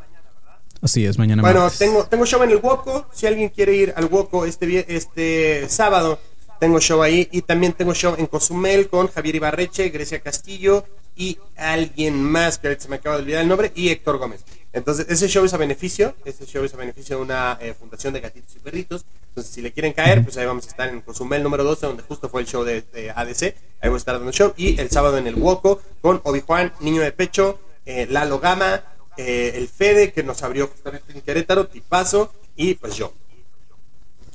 [0.82, 1.78] Así es, mañana Bueno, martes.
[1.78, 3.06] tengo, tengo show en el Woco.
[3.12, 6.18] Si alguien quiere ir al Woco este, este sábado,
[6.60, 7.28] tengo show ahí.
[7.32, 10.84] Y también tengo show en Cozumel con Javier Ibarreche, Grecia Castillo
[11.16, 14.42] y alguien más que se me acaba de olvidar el nombre, y Héctor Gómez.
[14.72, 16.14] Entonces, ese show es a beneficio.
[16.24, 19.04] Ese show es a beneficio de una eh, fundación de gatitos y perritos.
[19.28, 22.02] Entonces, si le quieren caer, pues ahí vamos a estar en Cozumel número 12, donde
[22.04, 23.42] justo fue el show de, de ADC.
[23.80, 24.54] Ahí voy a estar dando show.
[24.56, 28.82] Y el sábado en el Woco con Obi Juan, Niño de Pecho, eh, Lalo Gama,
[29.16, 33.12] eh, el Fede, que nos abrió justamente en Querétaro, Tipazo, y pues yo.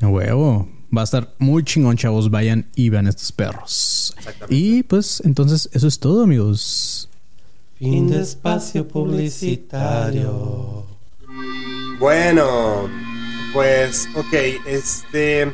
[0.01, 0.67] A huevo.
[0.95, 2.29] Va a estar muy chingón, chavos.
[2.29, 4.13] Vayan y vean estos perros.
[4.17, 4.55] Exactamente.
[4.55, 7.09] Y pues entonces eso es todo, amigos.
[7.77, 10.85] Fin de espacio publicitario.
[11.99, 12.89] Bueno,
[13.53, 14.33] pues, ok,
[14.65, 15.53] este...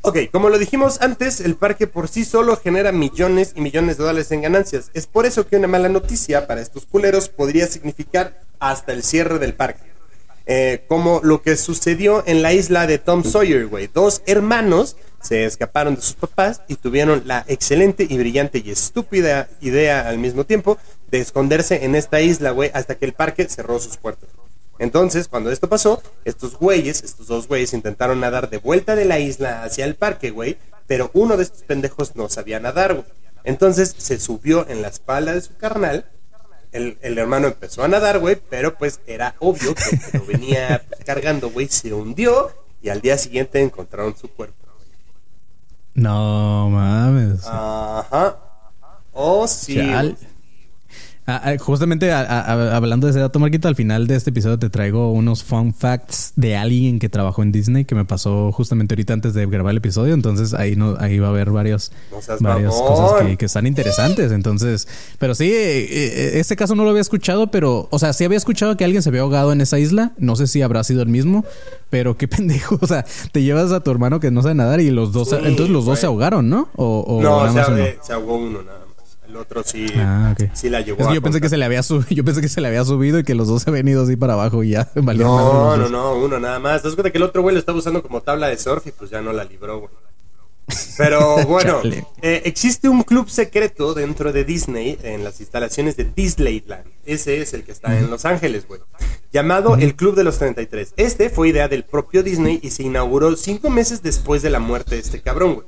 [0.00, 4.04] Ok, como lo dijimos antes, el parque por sí solo genera millones y millones de
[4.04, 4.90] dólares en ganancias.
[4.94, 9.38] Es por eso que una mala noticia para estos culeros podría significar hasta el cierre
[9.38, 9.90] del parque.
[10.50, 13.90] Eh, como lo que sucedió en la isla de Tom Sawyer, güey.
[13.92, 19.50] Dos hermanos se escaparon de sus papás y tuvieron la excelente y brillante y estúpida
[19.60, 20.78] idea al mismo tiempo
[21.10, 24.30] de esconderse en esta isla, güey, hasta que el parque cerró sus puertas.
[24.78, 29.18] Entonces, cuando esto pasó, estos güeyes, estos dos güeyes intentaron nadar de vuelta de la
[29.18, 30.56] isla hacia el parque, güey,
[30.86, 33.06] pero uno de estos pendejos no sabía nadar, güey.
[33.44, 36.06] Entonces se subió en la espalda de su carnal
[36.72, 41.50] el, el hermano empezó a nadar, güey, pero pues era obvio que lo venía cargando,
[41.50, 42.50] güey, se hundió
[42.82, 44.54] y al día siguiente encontraron su cuerpo.
[45.94, 47.44] No mames.
[47.46, 48.36] Ajá.
[49.12, 49.74] Oh, sí.
[49.74, 50.16] Chal.
[51.30, 54.70] Ah, ah, justamente a- hablando de ese dato, Marquito, al final de este episodio te
[54.70, 59.12] traigo unos fun facts de alguien que trabajó en Disney que me pasó justamente ahorita
[59.12, 60.14] antes de grabar el episodio.
[60.14, 62.88] Entonces ahí no, ahí va a haber varios, No varias mamón.
[62.88, 64.32] cosas que, que están interesantes.
[64.32, 64.88] Entonces,
[65.18, 68.38] pero sí, eh, eh, este caso no lo había escuchado, pero, o sea, sí había
[68.38, 70.12] escuchado que alguien se había ahogado en esa isla.
[70.16, 71.44] No sé si habrá sido el mismo,
[71.90, 72.78] pero qué pendejo.
[72.80, 75.36] O sea, te llevas a tu hermano que no sabe nadar y los dos, Sí,
[75.44, 76.70] entonces los dos se ahogaron, ¿no?
[76.74, 78.78] O, o no, nada se, ahogó uno nada.
[79.28, 81.64] El otro sí, Ah, sí la llevó Es que a yo pensé que se le
[81.64, 83.86] había subido, yo pensé que se le había subido y que los dos se habían
[83.86, 86.82] ido así para abajo y ya No, no, no, uno nada más.
[86.82, 88.92] ¿Te das cuenta que el otro güey lo estaba usando como tabla de surf y
[88.92, 89.90] pues ya no la libró, güey?
[90.96, 91.80] Pero bueno,
[92.22, 96.84] eh, existe un club secreto dentro de Disney en las instalaciones de Disneyland.
[97.06, 98.80] Ese es el que está en Los Ángeles, güey.
[99.32, 100.94] Llamado el Club de los 33.
[100.96, 104.96] Este fue idea del propio Disney y se inauguró cinco meses después de la muerte
[104.96, 105.66] de este cabrón, güey.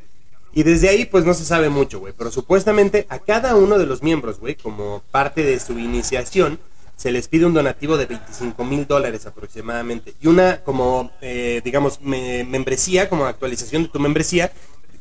[0.53, 2.13] Y desde ahí, pues no se sabe mucho, güey.
[2.17, 6.59] Pero supuestamente a cada uno de los miembros, güey, como parte de su iniciación,
[6.97, 10.15] se les pide un donativo de 25 mil dólares aproximadamente.
[10.21, 14.53] Y una, como, eh, digamos, me- membresía, como actualización de tu membresía,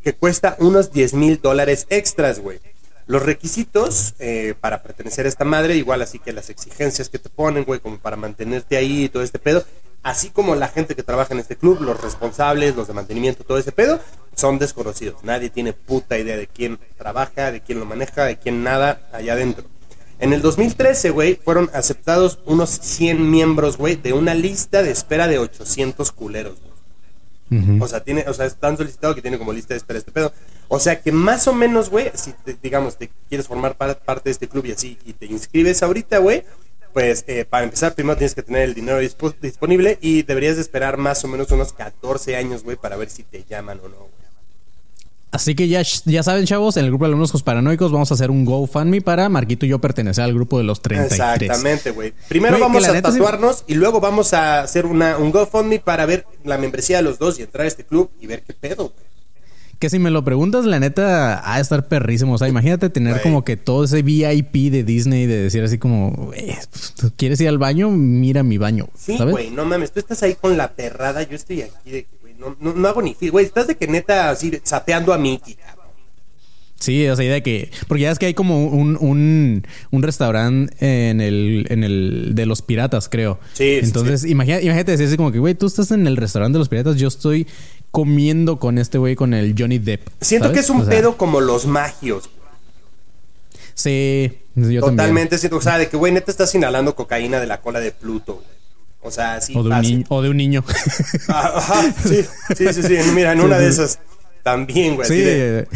[0.04, 2.60] que cuesta unos 10 mil dólares extras, güey.
[3.08, 7.28] Los requisitos eh, para pertenecer a esta madre, igual así que las exigencias que te
[7.30, 9.66] ponen, güey, como para mantenerte ahí y todo este pedo,
[10.04, 13.58] así como la gente que trabaja en este club, los responsables, los de mantenimiento, todo
[13.58, 14.00] ese pedo,
[14.36, 15.24] son desconocidos.
[15.24, 19.34] Nadie tiene puta idea de quién trabaja, de quién lo maneja, de quién nada allá
[19.34, 19.66] adentro.
[20.20, 25.28] En el 2013, güey, fueron aceptados unos 100 miembros, güey, de una lista de espera
[25.28, 26.58] de 800 culeros.
[27.82, 30.12] O sea, tiene, o sea, es tan solicitado que tiene como lista de espera este
[30.12, 30.32] pedo.
[30.68, 34.26] O sea que más o menos, güey, si te- digamos te quieres formar par- parte
[34.30, 36.44] de este club y así, y te inscribes ahorita, güey,
[36.93, 40.62] pues eh, para empezar primero tienes que tener el dinero dispo- disponible y deberías de
[40.62, 43.95] esperar más o menos unos 14 años, güey, para ver si te llaman o no,
[43.97, 44.10] güey.
[45.32, 48.32] Así que ya, ya saben, chavos, en el grupo de alumnos paranoicos vamos a hacer
[48.32, 51.19] un GoFundMe para Marquito y yo pertenecer al grupo de los 33.
[51.19, 52.13] Exactamente, güey.
[52.28, 52.88] Primero vamos a
[53.19, 57.19] tatuarnos y luego vamos a hacer una, un GoFundMe para ver la membresía de los
[57.19, 59.09] dos y entrar a este club y ver qué pedo, güey.
[59.80, 62.34] Que si me lo preguntas, la neta, ha de estar perrísimo.
[62.34, 66.12] O sea, imagínate tener como que todo ese VIP de Disney de decir así como,
[66.12, 66.54] "Güey,
[67.00, 67.89] ¿tú ¿quieres ir al baño?
[67.89, 68.89] Mira mi baño.
[68.94, 72.18] Sí, güey, no mames, tú estás ahí con la perrada, yo estoy aquí de que,
[72.22, 75.18] güey, no, no, no hago ni fil, güey, estás de que neta así sapeando a
[75.18, 75.79] Mickey, cabrón.
[76.80, 77.72] Sí, o sea, de que.
[77.88, 80.74] Porque ya es que hay como un, un, un restaurante
[81.10, 83.38] en el, en el de los piratas, creo.
[83.54, 86.60] Sí, sí, Entonces, imagina- imagínate decir como que, güey, tú estás en el restaurante de
[86.60, 87.48] los piratas, yo estoy
[87.92, 90.08] comiendo con este güey, con el Johnny Depp.
[90.22, 90.58] Siento ¿sabes?
[90.58, 92.30] que es un O sea, pedo como los magios.
[93.74, 97.62] Sí, yo Totalmente siento, o sea, de que, güey, neta estás inhalando cocaína de la
[97.62, 98.48] cola de Pluto, güey.
[99.02, 99.54] O sea, sí.
[99.56, 100.06] O de, un fácil.
[100.10, 100.63] o de un niño.
[101.30, 102.26] Ajá, sí,
[102.58, 103.82] sí, sí, sí, mira, en Sí, una de sí.
[103.82, 104.00] esas
[104.44, 105.08] también, güey.
[105.08, 105.68] sí, de- eh,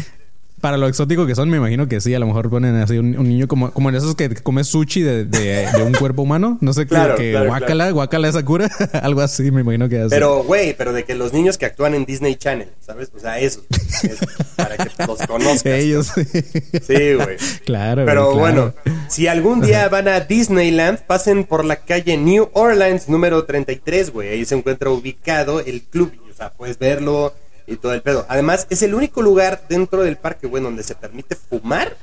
[0.64, 2.14] para lo exótico que son, me imagino que sí.
[2.14, 5.02] A lo mejor ponen así un, un niño como, como en esos que come sushi
[5.02, 6.56] de, de- de un cuerpo humano.
[6.62, 8.70] No sé qué, Claro, que claro, guácala, guácala esa cura.
[9.02, 10.08] Algo así, me imagino que hace.
[10.08, 13.10] Pero, güey, pero de que los niños que actúan en Disney Channel, ¿sabes?
[13.14, 13.64] O sea, esos,
[14.56, 15.66] para que los conozcas.
[15.66, 16.12] Ellos.
[16.14, 17.36] Sí, güey.
[17.66, 18.06] Claro.
[18.06, 18.72] Pero bueno,
[19.08, 24.30] si algún día van a Disneyland, pasen por la calle New Orleans número 33, güey.
[24.30, 26.10] Ahí se encuentra ubicado el club.
[26.32, 27.34] O sea, puedes verlo
[27.66, 28.26] y todo el pedo.
[28.28, 31.96] Además, es el único lugar dentro del parque, güey, donde se permite fumar,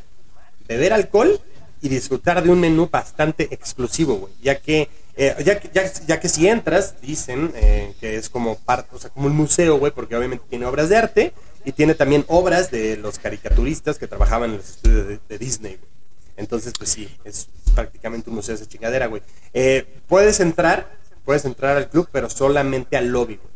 [0.68, 1.40] beber alcohol
[1.82, 4.34] y disfrutar de un menú bastante exclusivo, güey.
[4.42, 8.96] Ya que, eh, ya, ya, ya que si entras, dicen eh, que es como parte,
[8.96, 11.34] o sea, como un museo, güey, porque obviamente tiene obras de arte
[11.66, 15.76] y tiene también obras de los caricaturistas que trabajaban en los estudios de, de Disney,
[15.76, 15.92] güey.
[16.38, 19.22] Entonces, pues sí, es prácticamente un museo esa chingadera, güey.
[19.54, 20.90] Eh, puedes entrar,
[21.26, 23.51] puedes entrar al club, pero solamente al lobby, güey.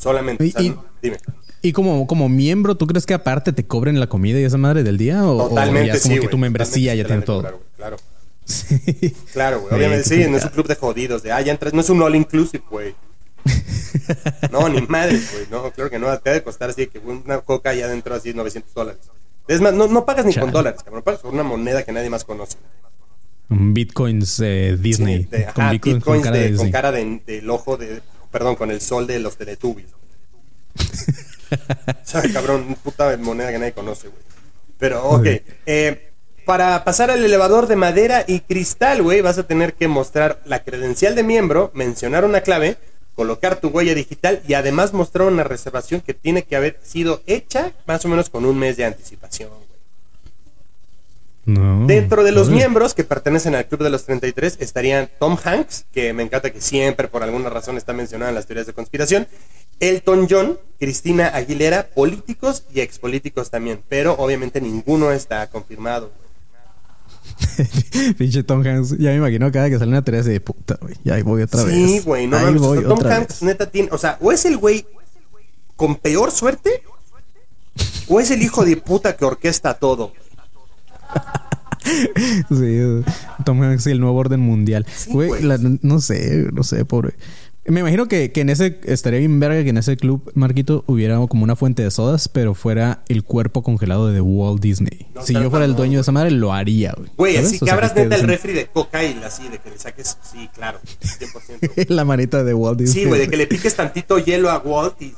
[0.00, 0.44] Solamente.
[0.44, 1.16] Y- o sea, y- dime.
[1.62, 4.82] Y como, como miembro, ¿tú crees que aparte te cobren la comida y esa madre
[4.82, 5.24] del día?
[5.26, 7.60] ¿O, o Totalmente ya es como sí, que tu membresía ya tiene todo?
[7.76, 7.96] Claro.
[8.46, 9.14] Sí.
[9.32, 9.74] Claro, güey.
[9.74, 12.02] Obviamente sí, no es un club de jodidos, de ah, ya entras, no es un
[12.02, 12.94] all inclusive, güey.
[14.50, 15.46] No, ni madre, güey.
[15.50, 16.18] No, claro que no.
[16.18, 19.00] Te ha de costar así que una coca ya adentro así 900 dólares.
[19.46, 21.02] Es más, no, no pagas ni con dólares, cabrón.
[21.02, 22.56] Pagas con una moneda que nadie más conoce.
[23.48, 25.24] Bitcoins eh, Disney.
[25.24, 26.72] Sí, de- con ajá, Bitcoins con cara de de- con Disney.
[26.72, 28.00] cara de- del ojo de.
[28.30, 29.88] Perdón, con el sol de los Teletubbies.
[31.50, 34.22] o sea, cabrón, puta moneda que nadie conoce, güey.
[34.78, 35.26] Pero, ok.
[35.66, 36.10] eh,
[36.44, 40.64] para pasar al elevador de madera y cristal, güey, vas a tener que mostrar la
[40.64, 42.76] credencial de miembro, mencionar una clave,
[43.14, 47.72] colocar tu huella digital y además mostrar una reservación que tiene que haber sido hecha
[47.86, 49.50] más o menos con un mes de anticipación.
[51.46, 51.86] No.
[51.86, 56.12] Dentro de los miembros que pertenecen al Club de los 33 estarían Tom Hanks, que
[56.12, 59.26] me encanta que siempre por alguna razón está mencionado en las teorías de conspiración,
[59.80, 66.12] Elton John, Cristina Aguilera, políticos y expolíticos también, pero obviamente ninguno está confirmado.
[68.18, 68.98] Pinche Tom Hanks.
[68.98, 70.94] Ya me imagino cada que sale una teoría de puta, güey.
[71.04, 71.74] Ya ahí voy otra vez.
[71.74, 72.60] Sí, güey, no Ahí mames.
[72.60, 73.42] voy o sea, Tom Hanks, vez.
[73.42, 73.88] neta, tiene.
[73.92, 74.86] O sea, o es el güey
[75.76, 76.82] con peor suerte,
[78.08, 80.12] o es el hijo de puta que orquesta todo.
[82.50, 82.78] Sí,
[83.44, 84.86] Tom Hanks y el nuevo orden mundial.
[84.94, 87.14] Sí, Güey, la- no sé, no sé, pobre.
[87.66, 91.18] Me imagino que, que en ese estaría bien verga que en ese club, Marquito, hubiera
[91.28, 95.08] como una fuente de sodas, pero fuera el cuerpo congelado de Walt Disney.
[95.14, 97.10] No si yo fuera el dueño de esa madre, lo haría, güey.
[97.16, 99.78] Güey, así O que abras neta el refri de coca y así, de que le
[99.78, 100.16] saques.
[100.22, 101.86] Sí, claro, 100%.
[101.88, 103.04] La manita de Walt Disney.
[103.04, 105.14] Sí, güey, de que le piques tantito hielo a Walt y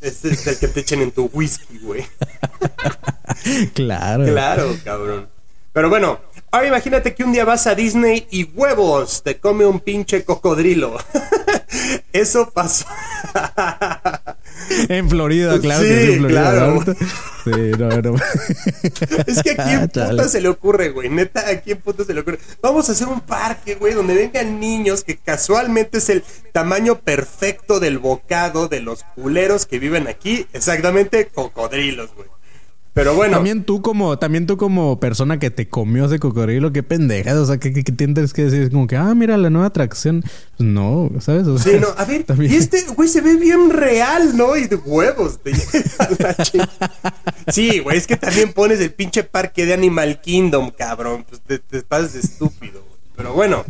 [0.00, 2.04] es el que te echen en tu whisky, güey.
[3.74, 4.24] Claro.
[4.26, 5.33] Claro, cabrón.
[5.74, 6.20] Pero bueno,
[6.52, 10.96] ahora imagínate que un día vas a Disney y huevos, te come un pinche cocodrilo.
[12.12, 12.86] Eso pasó.
[14.88, 16.40] En Florida, claro Sí, que sí, en Florida.
[16.40, 16.84] claro.
[17.44, 18.14] Sí, no, no.
[19.26, 20.10] Es que a quién Chale.
[20.10, 21.08] puta se le ocurre, güey.
[21.10, 22.38] Neta, a quién puta se le ocurre.
[22.62, 27.80] Vamos a hacer un parque, güey, donde vengan niños que casualmente es el tamaño perfecto
[27.80, 30.46] del bocado de los culeros que viven aquí.
[30.52, 32.28] Exactamente, cocodrilos, güey.
[32.94, 33.34] Pero bueno.
[33.38, 37.34] También tú como, también tú como persona que te comió ese cocodrilo, qué pendeja.
[37.40, 38.62] O sea, ¿qué, qué, qué tienes que decir?
[38.62, 40.22] Es como que, ah, mira la nueva atracción.
[40.56, 41.48] Pues no, ¿sabes?
[41.48, 44.56] O Sí, sea, no, a ver, también- y este güey se ve bien real, ¿no?
[44.56, 45.40] Y de huevos.
[45.42, 45.52] te
[47.52, 51.24] sí, güey, es que también pones el pinche parque de Animal Kingdom, cabrón.
[51.28, 52.94] Pues te, te pasas de estúpido, güey.
[53.16, 53.64] Pero bueno.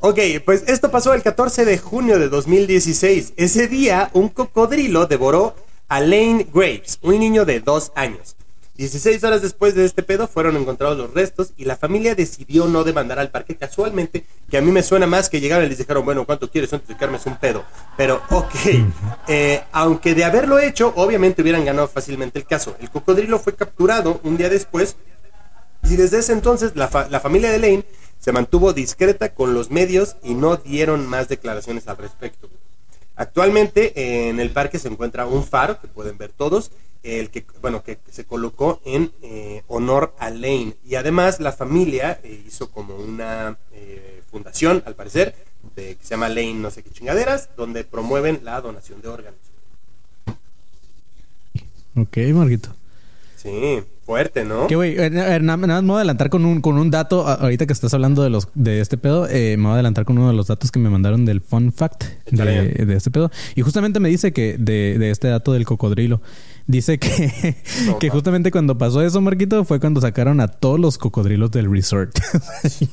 [0.00, 3.34] Ok, pues esto pasó el 14 de junio de 2016.
[3.36, 5.54] Ese día, un cocodrilo devoró
[5.88, 8.36] a Lane Graves, un niño de dos años.
[8.78, 12.84] 16 horas después de este pedo fueron encontrados los restos y la familia decidió no
[12.84, 16.04] demandar al parque casualmente, que a mí me suena más que llegaron y les dijeron,
[16.04, 17.64] bueno, ¿cuánto quieres antes de que armes un pedo?
[17.96, 18.54] Pero ok,
[19.26, 22.76] eh, aunque de haberlo hecho, obviamente hubieran ganado fácilmente el caso.
[22.80, 24.94] El cocodrilo fue capturado un día después
[25.82, 27.84] y desde ese entonces la, fa- la familia de Lane
[28.20, 32.48] se mantuvo discreta con los medios y no dieron más declaraciones al respecto.
[33.16, 36.70] Actualmente eh, en el parque se encuentra un faro que pueden ver todos,
[37.02, 42.20] el que bueno que se colocó en eh, honor a Lane y además la familia
[42.22, 45.34] eh, hizo como una eh, fundación al parecer
[45.76, 49.38] de, que se llama Lane no sé qué chingaderas donde promueven la donación de órganos.
[51.96, 52.70] Ok, Marquito.
[53.36, 54.66] Sí, fuerte, ¿no?
[54.66, 57.26] Que güey, nada, más me voy a adelantar con un, con un dato.
[57.26, 60.18] Ahorita que estás hablando de los de este pedo, eh, me voy a adelantar con
[60.18, 63.30] uno de los datos que me mandaron del fun fact de, de este pedo.
[63.54, 66.20] Y justamente me dice que de, de este dato del cocodrilo.
[66.68, 70.98] Dice que, No, que justamente cuando pasó eso, Marquito, fue cuando sacaron a todos los
[70.98, 72.16] cocodrilos del resort.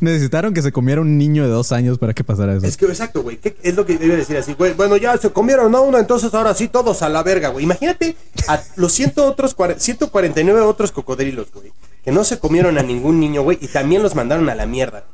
[0.00, 2.64] Necesitaron que se comiera un niño de dos años para que pasara eso.
[2.66, 3.38] Es que exacto, güey.
[3.38, 4.72] ¿qué Es lo que debe decir así, güey.
[4.74, 7.64] Bueno, ya se comieron a uno, entonces ahora sí todos a la verga, güey.
[7.64, 8.14] Imagínate
[8.46, 11.72] a los 100 otros, cuare- 149 otros cocodrilos, güey.
[12.04, 13.58] Que no se comieron a ningún niño, güey.
[13.60, 15.04] Y también los mandaron a la mierda.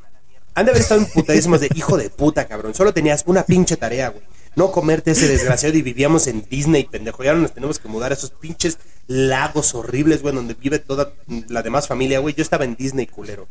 [0.55, 2.75] Han de haber estado emputadísimos de hijo de puta, cabrón.
[2.75, 4.23] Solo tenías una pinche tarea, güey.
[4.57, 7.25] No comerte ese desgraciado y vivíamos en Disney, pendejo.
[7.25, 11.13] Y ahora nos tenemos que mudar a esos pinches lagos horribles, güey, donde vive toda
[11.49, 12.35] la demás familia, güey.
[12.35, 13.49] Yo estaba en Disney, culero.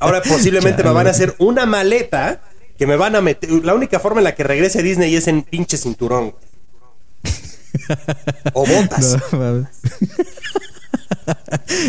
[0.00, 2.42] Ahora posiblemente me van a hacer una maleta
[2.76, 3.50] que me van a meter.
[3.64, 6.30] La única forma en la que regrese a Disney es en pinche cinturón.
[6.30, 7.34] güey.
[8.52, 9.16] O botas.
[9.32, 9.68] No,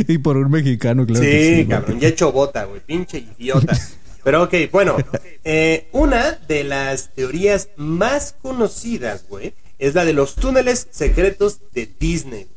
[0.08, 1.24] y por un mexicano, claro.
[1.24, 2.80] sí, que sí, cabrón, ya he hecho bota, güey.
[2.80, 3.78] Pinche idiota.
[4.26, 4.98] Pero ok, bueno.
[5.44, 11.88] eh, una de las teorías más conocidas, güey, es la de los túneles secretos de
[12.00, 12.48] Disney.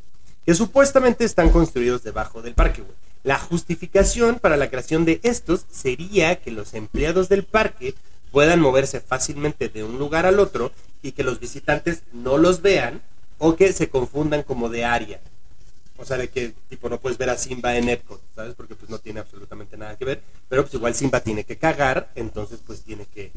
[0.46, 2.94] Que supuestamente están construidos debajo del parque, güey.
[3.22, 7.94] La justificación para la creación de estos sería que los empleados del parque
[8.33, 13.02] puedan moverse fácilmente de un lugar al otro y que los visitantes no los vean
[13.37, 15.20] o que se confundan como de área.
[15.98, 18.54] O sea, de que tipo no puedes ver a Simba en Epcot, ¿sabes?
[18.54, 20.22] Porque pues no tiene absolutamente nada que ver.
[20.48, 23.32] Pero pues igual Simba tiene que cagar, entonces pues tiene que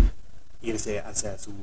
[0.62, 1.54] irse hacia su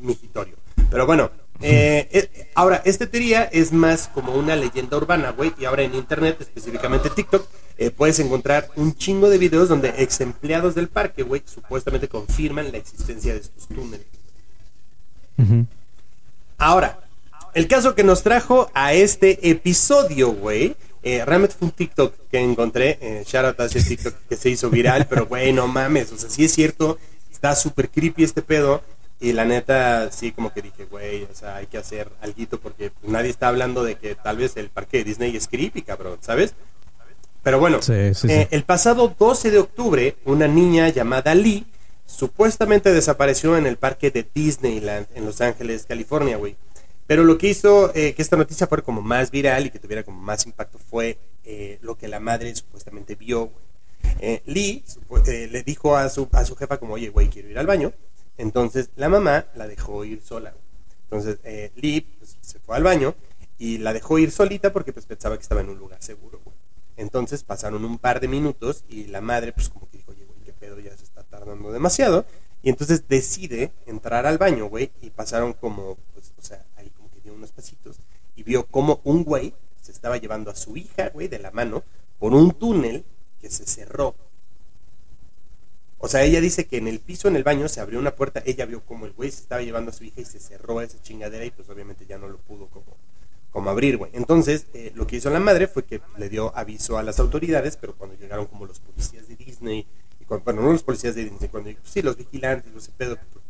[0.00, 0.54] migitorio.
[0.90, 5.52] Pero bueno, eh, eh, ahora, esta teoría es más como una leyenda urbana, güey.
[5.58, 10.20] Y ahora en internet, específicamente TikTok, eh, puedes encontrar un chingo de videos donde ex
[10.20, 14.06] empleados del parque, güey, supuestamente confirman la existencia de estos túneles.
[16.58, 17.00] Ahora,
[17.56, 22.38] el caso que nos trajo a este episodio, güey, eh, realmente fue un TikTok que
[22.38, 26.12] encontré, eh, shout out a ese TikTok que se hizo viral, pero güey, no mames,
[26.12, 26.98] o sea, sí es cierto,
[27.32, 28.82] está súper creepy este pedo,
[29.20, 32.92] y la neta, sí, como que dije, güey, o sea, hay que hacer algo porque
[33.02, 36.54] nadie está hablando de que tal vez el parque de Disney es creepy, cabrón, ¿sabes?
[37.42, 38.32] Pero bueno, Sí, sí, sí.
[38.32, 41.64] eh, el pasado 12 de octubre, una niña llamada Lee
[42.04, 46.56] supuestamente desapareció en el parque de Disneyland en Los Ángeles, California, güey.
[47.06, 50.02] Pero lo que hizo eh, que esta noticia fuera como más viral y que tuviera
[50.02, 53.52] como más impacto fue eh, lo que la madre supuestamente vio.
[54.18, 54.84] Eh, Lee
[55.26, 57.92] eh, le dijo a su, a su jefa como, oye, güey, quiero ir al baño.
[58.36, 60.54] Entonces la mamá la dejó ir sola.
[61.04, 61.38] Entonces
[61.76, 63.14] Lee pues, se fue al baño
[63.58, 66.56] y la dejó ir solita porque pues pensaba que estaba en un lugar seguro, güey.
[66.96, 70.40] Entonces pasaron un par de minutos y la madre pues como que dijo, oye, güey,
[70.44, 72.26] qué pedo, ya se está tardando demasiado.
[72.62, 77.08] Y entonces decide entrar al baño, güey, y pasaron como, pues, o sea, ahí como
[77.12, 77.98] que dio pasitos
[78.34, 79.54] y vio como un güey
[79.86, 81.84] se estaba llevando a su hija, güey, de la mano
[82.18, 83.04] por un túnel
[83.40, 84.16] que se cerró.
[85.98, 88.42] O sea, ella dice que en el piso, en el baño, se abrió una puerta,
[88.44, 91.00] ella vio como el güey se estaba llevando a su hija y se cerró esa
[91.00, 92.96] chingadera y pues obviamente ya no lo pudo como,
[93.50, 94.10] como abrir, güey.
[94.14, 97.76] Entonces, eh, lo que hizo la madre fue que le dio aviso a las autoridades,
[97.76, 99.86] pero cuando llegaron como los policías de Disney,
[100.20, 102.72] y cuando, bueno, no los policías de Disney, cuando sí, los vigilantes,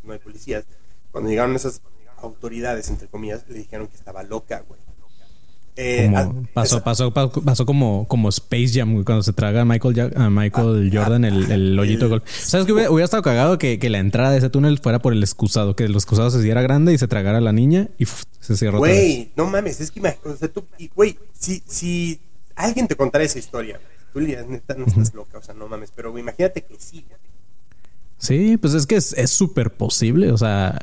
[0.03, 0.65] no hay policías,
[1.11, 1.81] cuando llegaron esas
[2.23, 4.81] autoridades, entre comillas, le dijeron que estaba loca, güey.
[5.79, 9.61] Eh, Como ah, pasó, pasó, pasó, pasó como, como Space Jam, güey, cuando se traga
[9.61, 12.25] a Michael, a Michael Jordan el, el hoyito de golf.
[12.27, 12.73] ¿Sabes qué?
[12.73, 15.77] Hubiera, hubiera estado cagado que, que la entrada de ese túnel fuera por el excusado,
[15.77, 18.55] que el excusado se hiciera grande y se tragara a la niña y uf, se
[18.55, 18.73] vez.
[18.79, 22.21] Güey, no mames, es que imag- o sea, tú, y, güey, si, si
[22.55, 23.79] alguien te contara esa historia,
[24.15, 26.77] tú le dirías, neta, no estás loca, o sea, no mames, pero güey, imagínate que
[26.79, 27.21] sí, güey.
[28.17, 30.79] Sí, pues es que es es súper posible, o sea...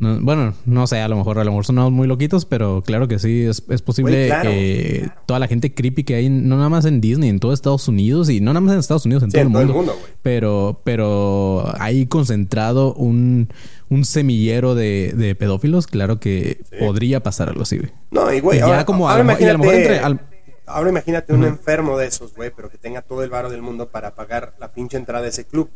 [0.00, 3.06] no- bueno, no sé, a lo mejor, a lo mejor sonamos muy loquitos, pero claro
[3.06, 4.50] que sí, es, es posible claro.
[4.50, 7.86] que toda la gente creepy que hay, no nada más en Disney, en todo Estados
[7.86, 9.72] Unidos y no nada más en Estados Unidos, en Sí, todo, en el todo el
[9.76, 9.94] mundo.
[10.22, 13.48] pero, pero hay concentrado un,
[13.90, 16.76] un semillero de, de pedófilos, claro que Sí.
[16.80, 17.90] podría pasar algo así, güey.
[18.10, 19.74] No, y güey, Y ya ahora, como a ahora lo mejor- y a lo mejor
[19.74, 20.20] imagínate, entre- al-
[20.66, 23.88] ahora imagínate un enfermo de esos, güey, pero que tenga todo el varo del mundo
[23.90, 25.68] para pagar la pinche entrada de ese club.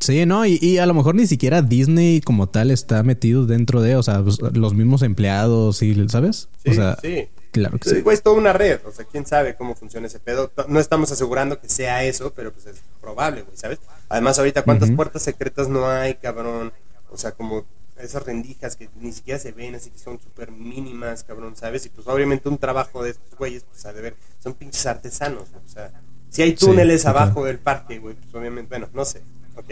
[0.00, 3.82] Sí, no, y, y a lo mejor ni siquiera Disney como tal está metido dentro
[3.82, 6.48] de, o sea, pues, los mismos empleados y, ¿sabes?
[6.62, 7.28] Sí, o sea, sí.
[7.52, 8.00] claro que Sí.
[8.00, 10.52] Güey, es toda una red, o sea, quién sabe cómo funciona ese pedo.
[10.68, 13.78] No estamos asegurando que sea eso, pero pues es probable, güey, ¿sabes?
[14.08, 16.72] Además, ahorita, ¿cuántas puertas secretas no hay, cabrón?
[17.10, 17.64] O sea, como
[17.98, 21.86] esas rendijas que ni siquiera se ven, así que son súper mínimas, cabrón, ¿sabes?
[21.86, 25.68] Y pues obviamente un trabajo de estos güeyes, pues a ver, son pinches artesanos, o
[25.68, 25.92] sea,
[26.28, 29.22] si hay túneles abajo del parque, güey, pues obviamente, bueno, no sé,
[29.56, 29.70] ok.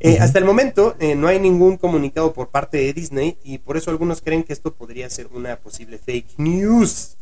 [0.00, 3.76] Eh, Hasta el momento eh, no hay ningún comunicado por parte de Disney y por
[3.76, 7.16] eso algunos creen que esto podría ser una posible fake news.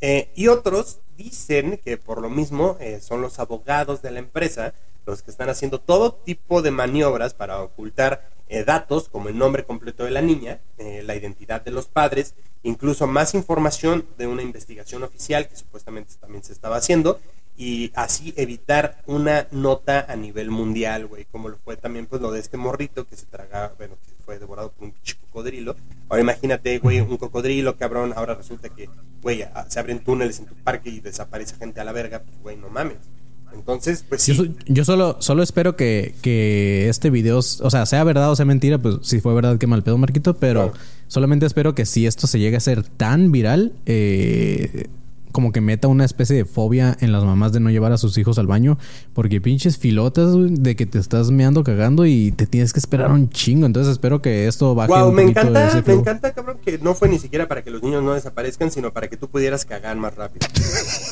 [0.00, 4.74] Eh, y otros dicen que por lo mismo eh, son los abogados de la empresa
[5.06, 9.64] los que están haciendo todo tipo de maniobras para ocultar eh, datos como el nombre
[9.64, 12.34] completo de la niña, la identidad de los padres,
[12.64, 17.20] incluso más información de una investigación oficial que supuestamente también se estaba haciendo
[17.58, 22.30] y así evitar una nota a nivel mundial, güey, como lo fue también pues lo
[22.30, 25.74] de este morrito que se traga, bueno, que fue devorado por un pinche cocodrilo.
[26.08, 28.88] Ahora imagínate, güey, un cocodrilo, cabrón, ahora resulta que,
[29.22, 32.56] güey, se abren túneles en tu parque y desaparece gente a la verga, pues, güey,
[32.56, 32.98] no mames.
[33.54, 34.54] Entonces, pues sí.
[34.66, 38.76] yo solo, solo espero que, que este video, o sea, sea verdad o sea mentira,
[38.76, 40.84] pues si fue verdad, qué mal pedo, Marquito, pero Claro.
[41.06, 44.88] solamente espero que si esto se llegue a ser tan viral, eh,
[45.36, 48.16] como que meta una especie de fobia en las mamás de no llevar a sus
[48.16, 48.78] hijos al baño,
[49.12, 53.28] porque pinches filotas de que te estás meando cagando y te tienes que esperar un
[53.28, 53.66] chingo.
[53.66, 55.98] Entonces espero que esto baje Wow, un me poquito encanta, ese me flow.
[55.98, 59.08] encanta, cabrón, que no fue ni siquiera para que los niños no desaparezcan, sino para
[59.08, 60.46] que tú pudieras cagar más rápido.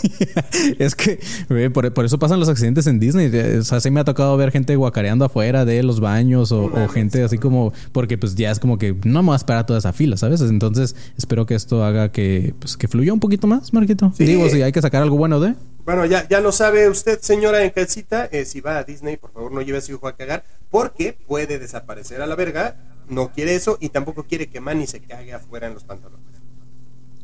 [0.78, 1.20] es que
[1.50, 3.30] güey, por, por eso pasan los accidentes en Disney.
[3.58, 6.88] O sea, sí me ha tocado ver gente guacareando afuera de los baños o, o
[6.88, 9.80] gente así como, porque pues ya es como que no me voy a esperar toda
[9.80, 10.40] esa fila, ¿sabes?
[10.40, 14.13] Entonces espero que esto haga que, pues, que fluya un poquito más, Marquito.
[14.14, 14.24] Sí.
[14.24, 15.54] Digo, si hay que sacar algo bueno de.
[15.84, 19.32] Bueno, ya, ya lo sabe usted, señora en calcita, eh, si va a Disney, por
[19.32, 22.76] favor no lleve a su hijo a cagar, porque puede desaparecer a la verga,
[23.08, 26.24] no quiere eso y tampoco quiere que Manny se cague afuera en los pantalones.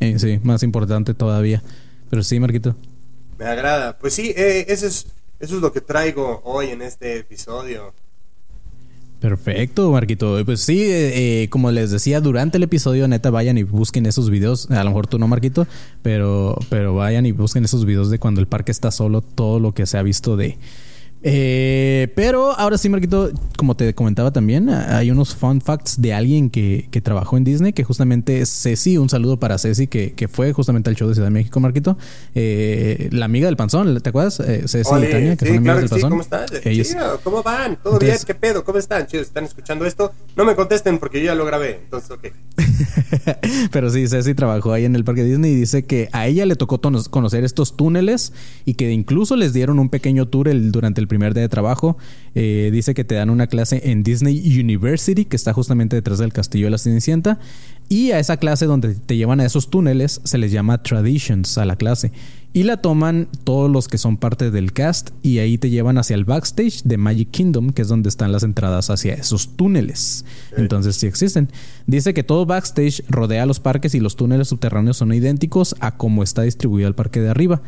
[0.01, 1.63] Eh, sí, más importante todavía.
[2.11, 2.75] Pero sí, Marquito.
[3.39, 3.97] Me agrada.
[3.99, 5.07] Pues sí, eh, eso, es,
[5.39, 7.95] eso es lo que traigo hoy en este episodio.
[9.21, 10.39] Perfecto, Marquito.
[10.47, 14.31] Pues sí, eh, eh, como les decía, durante el episodio, neta, vayan y busquen esos
[14.31, 14.71] videos.
[14.71, 15.67] A lo mejor tú no, Marquito,
[16.03, 19.73] pero, pero vayan y busquen esos videos de cuando el parque está solo, todo lo
[19.73, 20.57] que se ha visto de.
[21.23, 26.49] Eh, pero ahora sí, Marquito, como te comentaba también, hay unos fun facts de alguien
[26.49, 30.29] que, que trabajó en Disney, que justamente es Ceci, un saludo para Ceci, que, que
[30.29, 31.99] fue justamente al show de Ciudad de México, Marquito.
[32.35, 34.41] Eh, la amiga del panzón, ¿te acuerdas?
[34.41, 36.11] Eh, Ceci Ole, y Tania, que sí, son amigas claro del que sí, panzón.
[36.11, 36.67] ¿cómo estás?
[36.67, 37.77] Ellos- Chido, ¿cómo van?
[37.83, 38.27] ¿Todo Entonces- bien?
[38.27, 38.65] ¿Qué pedo?
[38.65, 39.07] ¿Cómo están?
[39.07, 40.13] Chido, ¿están escuchando esto?
[40.37, 42.29] No me contesten porque yo ya lo grabé, entonces, ok.
[43.73, 46.57] Pero sí, Ceci trabajó ahí en el parque Disney y dice que a ella le
[46.57, 48.33] tocó conocer estos túneles
[48.65, 51.99] y que incluso les dieron un pequeño tour el- durante el primer día de trabajo.
[52.35, 56.33] Eh, dice que te dan una clase en Disney University, que está justamente detrás del
[56.33, 57.39] castillo de la Cenicienta.
[57.91, 61.67] Y a esa clase donde te llevan a esos túneles se les llama Traditions a
[61.67, 62.13] la clase.
[62.53, 66.15] Y la toman todos los que son parte del cast y ahí te llevan hacia
[66.15, 70.25] el backstage de Magic Kingdom, que es donde están las entradas hacia esos túneles.
[70.57, 71.49] Entonces sí existen.
[71.87, 76.23] Dice que todo backstage rodea los parques y los túneles subterráneos son idénticos a cómo
[76.23, 77.61] está distribuido el parque de arriba.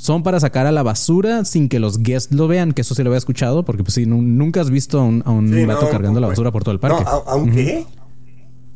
[0.00, 3.02] Son para sacar a la basura sin que los guests lo vean, que eso sí
[3.02, 5.64] lo había escuchado, porque pues sí, nu- nunca has visto a un, a un Sí,
[5.66, 6.34] vato no, cargando la güey.
[6.34, 7.02] basura por todo el parque.
[7.02, 7.84] No, ¿a- ¿aunque?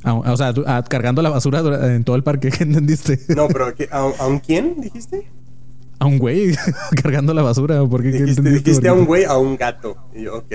[0.02, 1.60] A- o sea, a- cargando la basura
[1.94, 3.20] en todo el parque, ¿qué entendiste?
[3.36, 5.30] No, pero ¿qué- ¿a, a un quién dijiste?
[6.00, 6.56] A un güey
[7.02, 8.10] cargando la basura, ¿por qué?
[8.10, 9.96] ¿Qué Dijiste, entendiste, dijiste a un güey, a un gato.
[10.16, 10.52] Y yo, ok.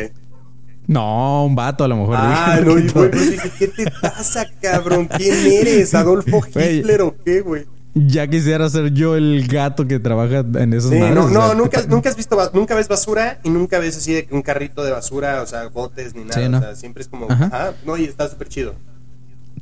[0.88, 2.16] No, un vato a lo mejor.
[2.18, 5.08] Ah, no, güey, pues ¿qué te pasa, cabrón?
[5.18, 5.94] ¿Quién eres?
[5.96, 6.42] ¿Adolfo.
[6.48, 7.66] Hitler o qué, güey?
[8.06, 12.16] Ya quisiera ser yo el gato que trabaja en esos Sí, no, nunca, nunca has
[12.16, 15.68] visto, nunca ves basura y nunca ves así de un carrito de basura, o sea,
[15.70, 16.42] botes ni nada.
[16.42, 16.58] Sí, ¿no?
[16.60, 17.46] O sea, siempre es como, Ajá.
[17.46, 18.76] ajá, no, y está súper chido.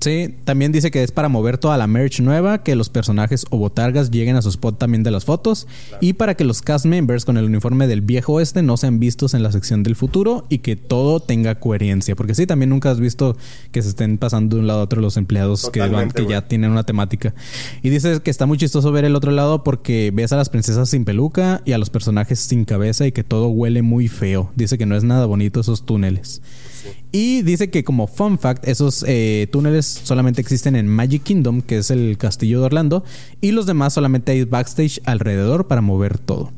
[0.01, 3.57] Sí, también dice que es para mover toda la merch nueva, que los personajes o
[3.57, 5.67] botargas lleguen a su spot también de las fotos
[6.01, 9.33] y para que los cast members con el uniforme del viejo oeste no sean vistos
[9.33, 12.15] en la sección del futuro y que todo tenga coherencia.
[12.15, 13.37] Porque sí, también nunca has visto
[13.71, 16.47] que se estén pasando de un lado a otro los empleados que, van, que ya
[16.47, 17.33] tienen una temática.
[17.81, 20.89] Y dice que está muy chistoso ver el otro lado porque ves a las princesas
[20.89, 24.51] sin peluca y a los personajes sin cabeza y que todo huele muy feo.
[24.55, 26.41] Dice que no es nada bonito esos túneles.
[27.11, 31.77] Y dice que como fun fact, esos eh, túneles solamente existen en Magic Kingdom, que
[31.77, 33.03] es el castillo de Orlando,
[33.41, 36.51] y los demás solamente hay backstage alrededor para mover todo.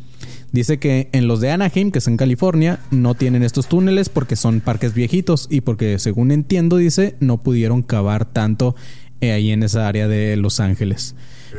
[0.51, 4.35] Dice que en los de Anaheim, que es en California, no tienen estos túneles porque
[4.35, 8.75] son parques viejitos y porque según entiendo, dice, no pudieron cavar tanto
[9.19, 11.15] eh, ahí en esa área de Los Ángeles.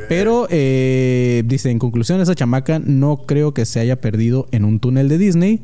[0.07, 4.79] Pero eh, dice, en conclusión, esa chamaca no creo que se haya perdido en un
[4.79, 5.61] túnel de Disney.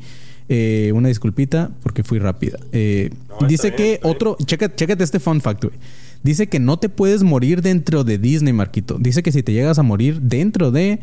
[0.48, 2.58] Eh, una disculpita porque fui rápida.
[2.72, 5.76] Eh, No, dice bien, que otro, checa- chécate este fun fact, güey.
[6.22, 8.96] Dice que no te puedes morir dentro de Disney, Marquito.
[8.98, 11.00] Dice que si te llegas a morir dentro de,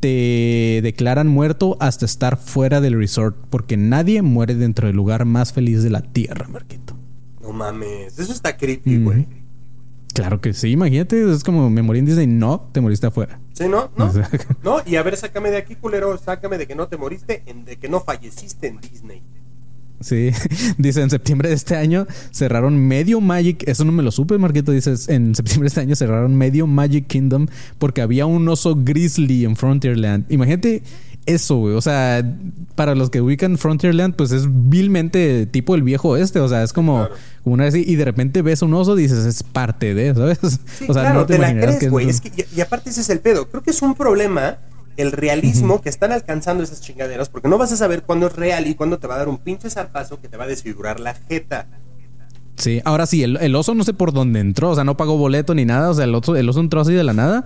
[0.00, 5.52] te declaran muerto hasta estar fuera del resort, porque nadie muere dentro del lugar más
[5.52, 6.96] feliz de la tierra, Marquito.
[7.42, 9.26] No mames, eso está creepy, güey.
[10.12, 13.40] Claro que sí, imagínate, es como me morí en Disney, no, te moriste afuera.
[13.54, 13.90] Sí, ¿no?
[13.96, 14.12] ¿No?
[14.62, 17.64] No, y a ver, sácame de aquí, culero, sácame de que no te moriste, en-
[17.64, 19.22] de que no falleciste en Disney.
[20.00, 20.30] Sí,
[20.76, 24.72] dice en septiembre de este año cerraron medio Magic, eso no me lo supe, Marquito,
[24.72, 27.46] dices, en septiembre de este año cerraron medio Magic Kingdom
[27.78, 30.26] porque había un oso grizzly en Frontierland.
[30.30, 30.82] Imagínate
[31.26, 32.22] eso, güey, o sea,
[32.74, 36.72] para los que ubican Frontierland, pues es vilmente tipo el viejo oeste, o sea, es
[36.72, 37.14] como, Claro.
[37.42, 40.38] como una vez y de repente ves un oso y dices, es parte de, ¿sabes?
[40.78, 42.08] Sí, o sea, claro, no te, te, la crees, güey.
[42.08, 43.48] Es que, y, y aparte ese es el pedo.
[43.48, 44.58] Creo que es un problema
[44.96, 48.66] el realismo que están alcanzando esas chingaderas, porque no vas a saber cuándo es real
[48.66, 51.14] y cuándo te va a dar un pinche zarpazo que te va a desfigurar la
[51.14, 51.66] jeta.
[52.56, 55.18] Sí, ahora sí, el, el oso no sé por dónde entró, o sea, no pagó
[55.18, 57.44] boleto ni nada, o sea, el oso, el oso entró así de la nada.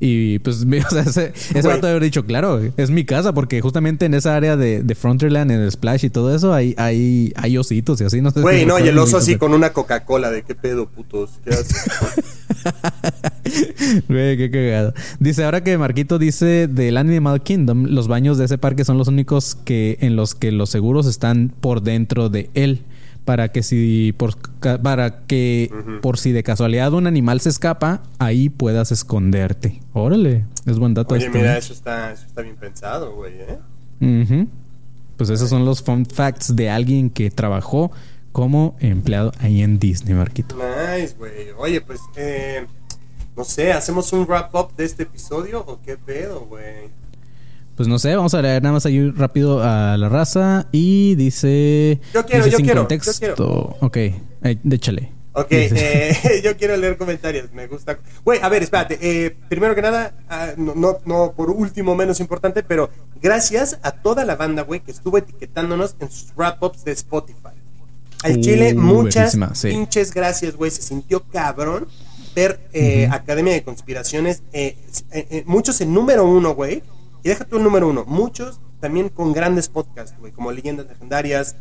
[0.00, 4.06] Y pues, o sea, ese, ese vato haber dicho, claro, es mi casa, porque justamente
[4.06, 7.58] en esa área de, de Frontierland, en el Splash y todo eso, hay, hay, hay
[7.58, 8.40] ositos y así, no sé.
[8.40, 11.32] Güey, si no, y el oso así con una Coca-Cola, de qué pedo, putos.
[11.44, 11.84] ¿Qué haces?
[14.08, 14.94] Güey, qué cagado.
[15.18, 19.08] Dice, ahora que Marquito dice del Animal Kingdom, los baños de ese parque son los
[19.08, 22.82] únicos que en los que los seguros están por dentro de él.
[23.30, 24.34] Para que si por,
[24.82, 25.70] para que
[26.02, 29.78] por si de casualidad un animal se escapa, ahí puedas esconderte.
[29.92, 31.58] Órale, es buen dato Oye, este, mira, ¿eh?
[31.58, 33.34] eso está, eso está bien pensado, güey,
[34.00, 34.48] ¿eh?
[35.16, 37.92] Pues esos son los fun facts de alguien que trabajó
[38.32, 40.56] como empleado ahí en Disney, Marquito.
[40.56, 41.50] Nice, güey.
[41.56, 42.66] Oye, pues, eh,
[43.36, 46.88] no sé, ¿hacemos un wrap-up de este episodio o qué pedo, güey?
[47.80, 51.98] Pues no sé, vamos a leer nada más ahí rápido a la raza y dice...
[52.12, 53.18] Yo quiero, dice yo sin quiero, yo contexto.
[53.18, 53.76] quiero.
[53.80, 55.10] Ok, eh, déchale.
[55.32, 57.98] Ok, eh, yo quiero leer comentarios, me gusta.
[58.22, 58.98] Güey, a ver, espérate.
[59.00, 62.90] eh, primero que nada, ah, no, no, no por último menos importante, pero
[63.22, 67.56] gracias a toda la banda, güey, que estuvo etiquetándonos en sus wrap-ups de Spotify.
[68.22, 69.68] Al Uh, Chile, muchas sí.
[69.68, 70.70] pinches gracias, güey.
[70.70, 71.88] Se sintió cabrón
[72.34, 74.76] ver eh, Academia de Conspiraciones, eh,
[75.12, 76.82] eh, muchos en número uno, güey.
[77.22, 81.56] Y deja tú el número uno, muchos también con grandes podcasts, güey, como Leyendas Legendarias,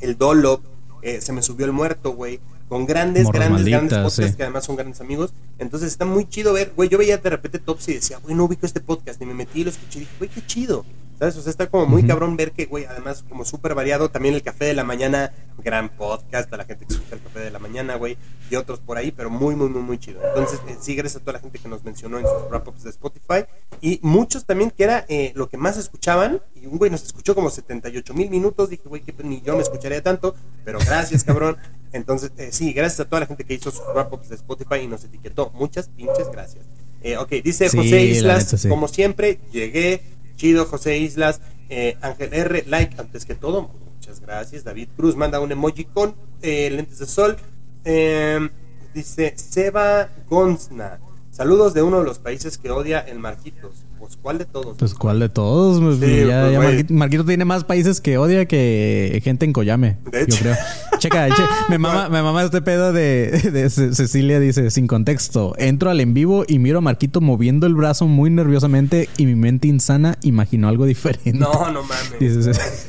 [0.00, 0.62] El Dolo,
[1.02, 2.40] eh, Se me subió el muerto, güey.
[2.68, 4.36] Con grandes, grandes, grandes podcasts sí.
[4.36, 5.32] que además son grandes amigos.
[5.58, 6.88] Entonces está muy chido ver, güey.
[6.88, 9.22] Yo veía de repente tops y decía, güey, no ubico este podcast.
[9.22, 10.84] Y me metí y lo escuché y dije, güey, qué chido.
[11.18, 11.36] ¿Sabes?
[11.36, 14.08] O sea, está como muy cabrón ver que, güey, además como súper variado.
[14.08, 15.32] También el Café de la Mañana,
[15.64, 16.52] gran podcast.
[16.52, 18.16] A la gente que escucha el Café de la Mañana, güey.
[18.50, 20.20] Y otros por ahí, pero muy, muy, muy, muy chido.
[20.28, 22.90] Entonces, eh, sí, gracias a toda la gente que nos mencionó en sus wrap-ups de
[22.90, 23.46] Spotify.
[23.80, 26.40] Y muchos también que era eh, lo que más escuchaban.
[26.54, 28.70] Y un güey nos escuchó como 78 mil minutos.
[28.70, 31.56] Dije, güey, que ni yo me escucharía tanto, pero gracias, cabrón.
[31.92, 34.86] Entonces, eh, sí, gracias a toda la gente que hizo sus wrap-ups de Spotify y
[34.86, 35.50] nos etiquetó.
[35.50, 36.64] Muchas pinches gracias.
[37.02, 38.68] Eh, ok, dice Sí, José la Islas, neta, sí.
[38.68, 40.02] como siempre, llegué.
[40.38, 41.42] Chido, José Islas.
[41.68, 43.70] Eh, Ángel R, like antes que todo.
[43.94, 44.64] Muchas gracias.
[44.64, 47.36] David Cruz manda un emoji con eh, lentes de sol.
[47.84, 48.48] Eh,
[48.94, 51.00] dice Seba Gonzna.
[51.30, 53.84] Saludos de uno de los países que odia el Marquitos.
[53.98, 54.76] Pues, ¿cuál de todos?
[54.78, 55.80] Pues, ¿cuál de todos?
[55.80, 56.58] Pues, Sí, ya, pues, ya.
[56.60, 59.96] Marquito, Marquito tiene más países que odia que gente en Coyame.
[60.10, 60.36] De yo hecho.
[60.40, 60.54] creo.
[60.98, 64.40] Checa, che- me, mama, me mama este pedo de, de Ce- Cecilia.
[64.40, 68.30] Dice, sin contexto, entro al en vivo y miro a Marquito moviendo el brazo muy
[68.30, 71.32] nerviosamente y mi mente insana imaginó algo diferente.
[71.32, 72.48] No, no mames.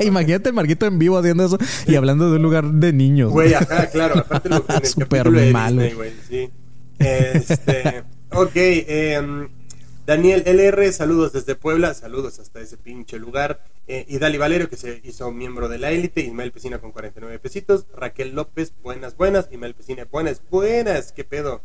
[0.00, 3.30] Imagínate Marquito en vivo haciendo eso y hablando de un lugar de niños.
[3.32, 4.18] Güey, ajá, claro.
[4.20, 5.82] Aparte lo, en el de malo.
[5.82, 6.50] Disney, güey, sí.
[6.98, 8.02] Este,
[8.32, 9.48] ok, em,
[10.08, 13.62] Daniel LR, saludos desde Puebla, saludos hasta ese pinche lugar.
[13.86, 16.22] Eh, y Dali Valerio, que se hizo miembro de la élite.
[16.22, 17.84] Ismael Pesina con 49 pesitos.
[17.94, 19.48] Raquel López, buenas, buenas.
[19.52, 21.12] Ismael Pesina, buenas, buenas.
[21.12, 21.60] ¿Qué pedo?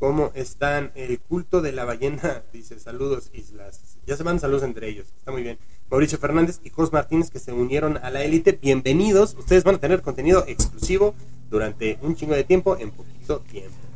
[0.00, 0.90] ¿Cómo están?
[0.94, 3.98] El culto de la ballena dice saludos islas.
[4.06, 5.08] Ya se van saludos entre ellos.
[5.18, 5.58] Está muy bien.
[5.90, 8.52] Mauricio Fernández y Jos Martínez que se unieron a la élite.
[8.52, 9.36] Bienvenidos.
[9.38, 11.14] Ustedes van a tener contenido exclusivo
[11.50, 13.91] durante un chingo de tiempo en poquito tiempo.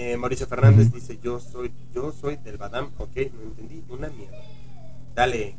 [0.00, 2.90] Eh, Mauricio Fernández dice yo soy yo soy del Badam.
[2.98, 4.38] Ok, no entendí una mierda.
[5.16, 5.56] Dale.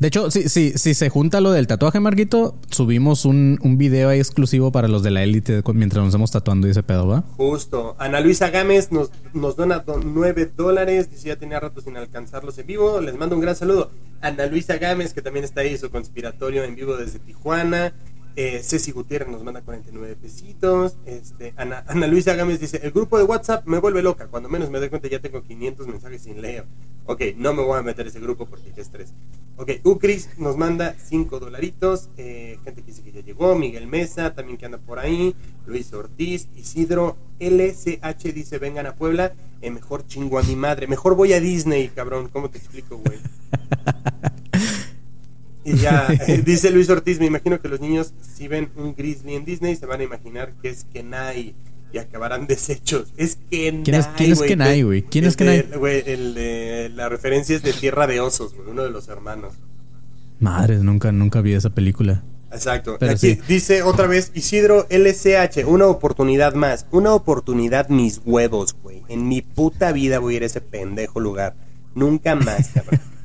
[0.00, 4.08] De hecho, si, si, si se junta lo del tatuaje, Marquito, subimos un, un video
[4.08, 7.22] ahí exclusivo para los de la élite mientras nos estamos tatuando y ese pedo, ¿va?
[7.36, 7.94] Justo.
[8.00, 11.08] Ana Luisa Gámez nos, nos dona do- 9 dólares.
[11.10, 13.00] Dice ya tenía rato sin alcanzarlos en vivo.
[13.00, 13.92] Les mando un gran saludo.
[14.20, 17.92] Ana Luisa Gámez, que también está ahí, su conspiratorio en vivo desde Tijuana.
[18.40, 20.96] Eh, Ceci Gutiérrez nos manda 49 pesitos.
[21.06, 24.28] Este, Ana, Ana Luisa Gámez dice: El grupo de WhatsApp me vuelve loca.
[24.28, 26.64] Cuando menos me doy cuenta, ya tengo 500 mensajes sin leer.
[27.06, 29.12] Ok, no me voy a meter ese grupo porque qué estrés.
[29.56, 32.10] Ok, Ucris nos manda 5 dolaritos.
[32.16, 33.56] Eh, gente que dice que ya llegó.
[33.56, 35.34] Miguel Mesa, también que anda por ahí.
[35.66, 39.32] Luis Ortiz, Isidro LCH dice: Vengan a Puebla.
[39.62, 40.86] Eh, mejor chingo a mi madre.
[40.86, 42.28] Mejor voy a Disney, cabrón.
[42.28, 43.18] ¿Cómo te explico, güey?
[45.72, 49.34] Y ya, eh, dice Luis Ortiz, me imagino que los niños si ven un grizzly
[49.34, 51.54] en Disney se van a imaginar que es Kenai
[51.92, 53.12] y acabarán deshechos.
[53.16, 54.42] Es Kenai, ¿Quién es- quién es.
[54.42, 55.02] Kenai, güey?
[55.02, 55.62] ¿Quién es Kenai?
[55.62, 59.54] de- el de- la referencia es de Tierra de Osos, uno de los hermanos.
[60.40, 62.22] Madre, nunca, nunca vi esa película.
[62.52, 62.96] Exacto.
[62.98, 63.40] Pero Aquí sí.
[63.48, 69.02] dice otra vez Isidro LCH, una oportunidad más, una oportunidad mis huevos, güey.
[69.08, 71.54] En mi puta vida voy a ir a ese pendejo lugar.
[71.94, 73.00] Nunca más, cabrón.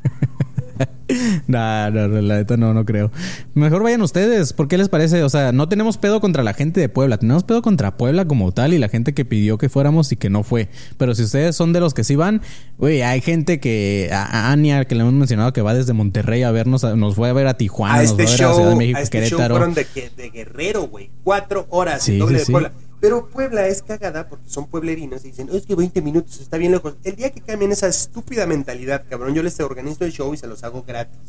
[1.48, 3.12] Nah, no, no, la neta no, no creo.
[3.54, 4.54] Mejor vayan ustedes.
[4.54, 5.22] ¿Por qué les parece?
[5.24, 7.18] O sea, no tenemos pedo contra la gente de Puebla.
[7.18, 10.30] Tenemos pedo contra Puebla como tal y la gente que pidió que fuéramos y que
[10.30, 10.70] no fue.
[10.98, 12.42] Pero si ustedes son de los que sí van,
[12.78, 14.10] güey, hay gente que...
[14.12, 16.84] A a Ania, que le hemos mencionado, que va desde Monterrey a vernos.
[16.84, 18.56] a- nos fue a ver a Tijuana, a nos este fue a ver a show,
[18.56, 19.86] Ciudad de México, a este show fueron de,
[20.34, 21.12] Guerrero, güey.
[21.24, 22.68] Cuatro horas Sí, el doble sí, de sí.
[23.04, 26.56] Pero Puebla es cagada porque son pueblerinos y dicen, "Oh, es que 20 minutos está
[26.56, 26.94] bien lejos.
[27.04, 30.48] El día que cambien esa estúpida mentalidad, cabrón, yo les organizo el show y se
[30.48, 31.20] los hago gratis.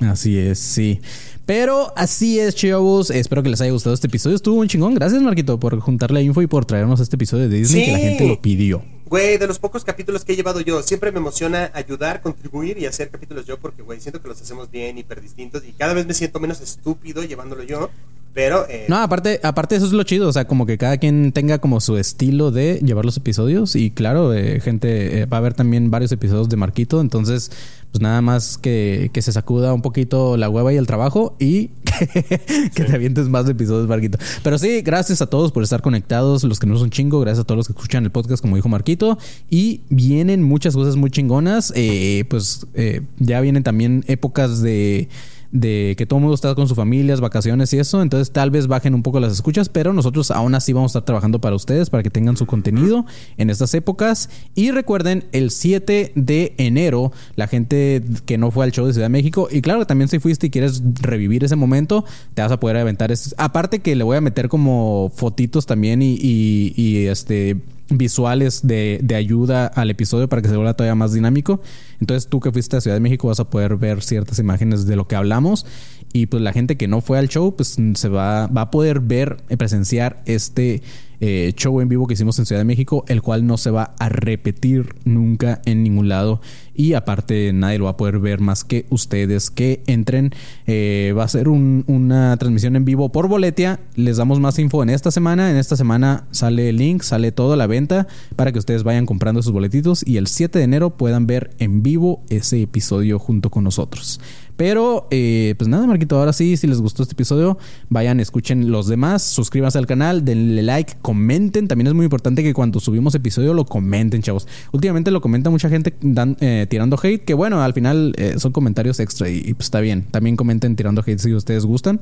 [0.00, 1.00] Así es, sí.
[1.46, 3.10] Pero así es, chavos.
[3.10, 4.34] Espero que les haya gustado este episodio.
[4.34, 4.94] Estuvo un chingón.
[4.94, 7.86] Gracias, Marquito, por juntar la info y por traernos este episodio de Disney Sí.
[7.86, 8.82] que la gente lo pidió.
[9.06, 12.86] Güey, de los pocos capítulos que he llevado yo, siempre me emociona ayudar, contribuir y
[12.86, 16.04] hacer capítulos yo porque, güey, siento que los hacemos bien, hiper distintos y cada vez
[16.04, 17.90] me siento menos estúpido llevándolo yo.
[18.34, 21.32] Pero, eh, No, aparte, aparte eso es lo chido, o sea, como que cada quien
[21.32, 25.40] tenga como su estilo de llevar los episodios y claro, eh, gente, eh, va a
[25.40, 27.52] haber también varios episodios de Marquito, entonces
[27.94, 31.68] pues nada más que, que se sacuda un poquito la hueva y el trabajo y
[31.84, 34.18] que, que te avientes más episodios, Marquito.
[34.42, 37.46] Pero sí, gracias a todos por estar conectados, los que no son chingo, gracias a
[37.46, 39.16] todos los que escuchan el podcast, como dijo Marquito,
[39.48, 45.08] y vienen muchas cosas muy chingonas, eh, pues eh, ya vienen también épocas de
[45.54, 48.66] de que todo el mundo está con sus familias, vacaciones y eso, entonces tal vez
[48.66, 51.90] bajen un poco las escuchas, pero nosotros aún así vamos a estar trabajando para ustedes,
[51.90, 54.30] para que tengan su contenido en estas épocas.
[54.56, 59.06] Y recuerden, el 7 de enero, la gente que no fue al show de Ciudad
[59.06, 62.58] de México, y claro, también si fuiste y quieres revivir ese momento, te vas a
[62.58, 63.12] poder aventar.
[63.36, 67.58] Aparte que le voy a meter como fotitos también y- y, este
[67.90, 71.60] visuales de, de ayuda al episodio para que se vuelva todavía más dinámico.
[72.00, 74.96] Entonces tú que fuiste a Ciudad de México vas a poder ver ciertas imágenes de
[74.96, 75.66] lo que hablamos
[76.12, 79.00] y pues la gente que no fue al show pues se va, va a poder
[79.00, 80.82] ver, eh, presenciar este
[81.20, 83.94] eh, show en vivo que hicimos en Ciudad de México, el cual no se va
[83.98, 86.40] a repetir nunca en ningún lado.
[86.76, 90.32] Y aparte, nadie lo va a poder ver más que ustedes que entren.
[90.66, 93.78] Eh, va a ser un- una transmisión en vivo por Boletia.
[93.94, 95.50] Les damos más info en esta semana.
[95.50, 99.42] En esta semana sale el link, sale todo la venta para que ustedes vayan comprando
[99.42, 103.62] sus boletitos y el 7 de enero puedan ver en vivo ese episodio junto con
[103.64, 104.20] nosotros.
[104.56, 108.86] Pero, eh, pues nada, Marquito, ahora sí, si les gustó este episodio, vayan, escuchen los
[108.86, 111.66] demás, suscríbanse al canal, denle like, comenten.
[111.66, 114.46] También es muy importante que cuando subimos episodio lo comenten, chavos.
[114.72, 115.94] Últimamente lo comenta mucha gente
[116.40, 119.80] eh, tirando hate, que bueno, al final eh, son comentarios extra y, y, pues está
[119.80, 120.06] bien.
[120.10, 122.00] También comenten tirando hate si ustedes gustan.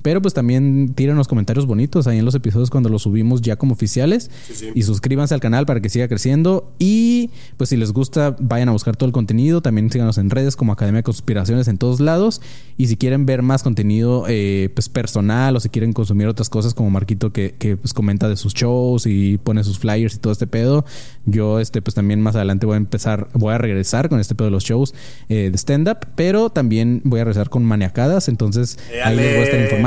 [0.00, 3.56] Pero pues también tiren los comentarios bonitos ahí en los episodios cuando los subimos ya
[3.56, 4.30] como oficiales.
[4.74, 6.72] Y suscríbanse al canal para que siga creciendo.
[6.78, 9.60] Y pues si les gusta, vayan a buscar todo el contenido.
[9.60, 12.40] También síganos en redes como Academia de Conspiraciones en todos lados.
[12.78, 16.72] Y si quieren ver más contenido eh, pues personal o si quieren consumir otras cosas
[16.72, 20.32] como Marquito que, que, pues comenta de sus shows y pone sus flyers y todo
[20.32, 20.84] este pedo.
[21.26, 24.46] Yo este pues también más adelante voy a empezar, voy a regresar con este pedo
[24.46, 24.94] de los shows
[25.28, 25.98] eh, de stand-up.
[26.16, 28.28] Pero también voy a regresar con maniacadas.
[28.28, 29.81] Entonces ahí les voy a estar ¡Éale!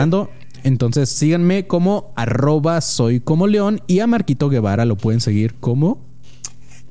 [0.63, 6.03] Entonces síganme como arroba soy como león y a Marquito Guevara lo pueden seguir como...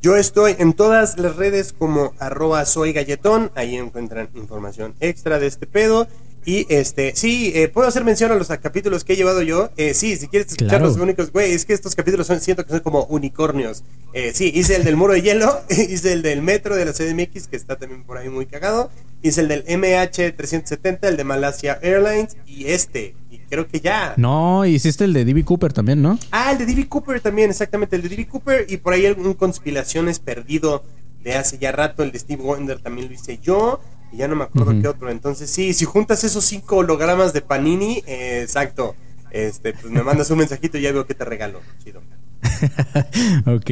[0.00, 3.50] Yo estoy en todas las redes como arroba soy galletón.
[3.55, 6.07] Ahí encuentran información extra de este pedo.
[6.44, 9.70] Y este, sí, eh, puedo hacer mención a los capítulos que he llevado yo.
[9.78, 10.88] Eh, sí, si quieres escuchar Claro.
[10.88, 13.82] los únicos, güey, es que estos capítulos son, siento que son como unicornios.
[14.12, 17.48] Eh, sí, hice el del muro de hielo, hice el del metro de la CDMX,
[17.48, 18.90] que está también por ahí muy cagado.
[19.25, 23.16] Hice el del MH370, el de Malasia Airlines y este.
[23.31, 24.12] Y creo que ya.
[24.18, 25.47] No, hiciste el de D.B.
[25.47, 26.18] Cooper también, ¿no?
[26.31, 26.91] Ah, el de D.B.
[26.91, 28.29] Cooper también, exactamente, el de D.B.
[28.29, 30.85] Cooper y por ahí algún conspiraciones perdido
[31.22, 33.81] de hace ya rato, el de Steve Wonder también lo hice yo
[34.12, 35.09] y ya no me acuerdo qué otro.
[35.09, 38.95] Entonces, sí, si juntas esos cinco hologramas de Panini, eh, exacto,
[39.31, 41.62] este, pues me mandas un mensajito y ya veo que te regalo.
[41.83, 42.03] Chido.
[43.47, 43.70] ok,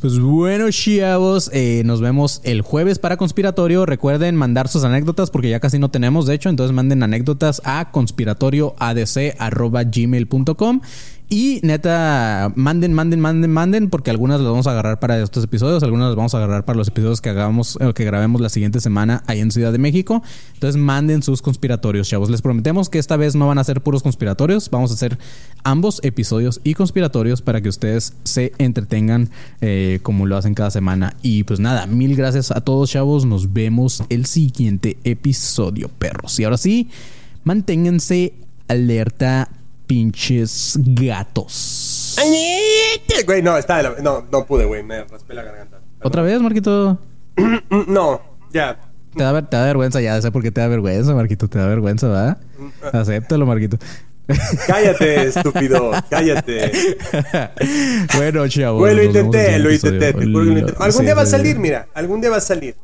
[0.00, 3.86] pues bueno, chavos, eh, nos vemos el jueves para Conspiratorio.
[3.86, 7.90] Recuerden mandar sus anécdotas porque ya casi no tenemos, de hecho, entonces manden anécdotas a
[7.90, 10.80] conspiratorioadc.gmail.com
[11.32, 15.82] y neta, manden, manden, manden, manden porque algunas las vamos a agarrar para estos episodios,
[15.82, 18.80] algunas las vamos a agarrar para los episodios que hagamos, eh, que grabemos la siguiente
[18.80, 20.22] semana ahí en Ciudad de México.
[20.52, 22.28] Entonces manden sus conspiratorios, chavos.
[22.28, 25.18] Les prometemos que esta vez no van a ser puros conspiratorios, vamos a hacer
[25.64, 29.30] ambos episodios y conspiratorios para que ustedes se entretengan
[29.62, 31.16] eh, como lo hacen cada semana.
[31.22, 33.24] Y pues nada, mil gracias a todos, chavos.
[33.24, 36.38] Nos vemos el siguiente episodio, perros.
[36.38, 36.90] Y ahora sí,
[37.42, 38.34] manténganse
[38.68, 39.48] alerta,
[39.92, 42.16] pinches gatos.
[43.26, 45.80] Güey, no, está de la- no, no pude, güey, me raspé la garganta.
[46.02, 46.98] ¿Otra vez, Marquito?
[47.36, 47.56] Mm,
[47.92, 48.22] No,
[48.54, 48.80] ya.
[49.14, 51.46] Te da, ver- te da vergüenza, ya sé por qué te da vergüenza, Marquito.
[51.46, 52.38] Te da vergüenza, ¿verdad?
[52.94, 53.76] Acéptalo, Marquito.
[54.66, 56.72] Cállate, estúpido, cállate.
[58.16, 58.78] bueno, chavos.
[58.80, 60.14] Güey, lo intenté, en lo intenté.
[60.78, 62.76] Algún día va a salir, mira, algún día va a salir.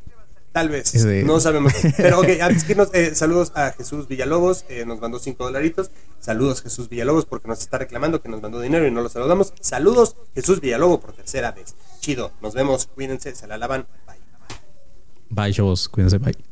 [0.53, 0.95] Tal vez,
[1.25, 1.73] no sabemos.
[1.97, 5.91] Pero ok, antes que nos, eh, saludos a Jesús Villalobos, eh, nos mandó 5 dolaritos.
[6.21, 9.53] Saludos Jesús Villalobos porque nos está reclamando que nos mandó dinero y no lo saludamos.
[9.61, 11.75] Saludos Jesús Villalobos por tercera vez.
[12.01, 13.87] Chido, nos vemos, cuídense, se la lavan.
[14.07, 14.17] Bye.
[15.31, 15.89] Bye, chavos.
[15.89, 16.48] Cuídense, bye.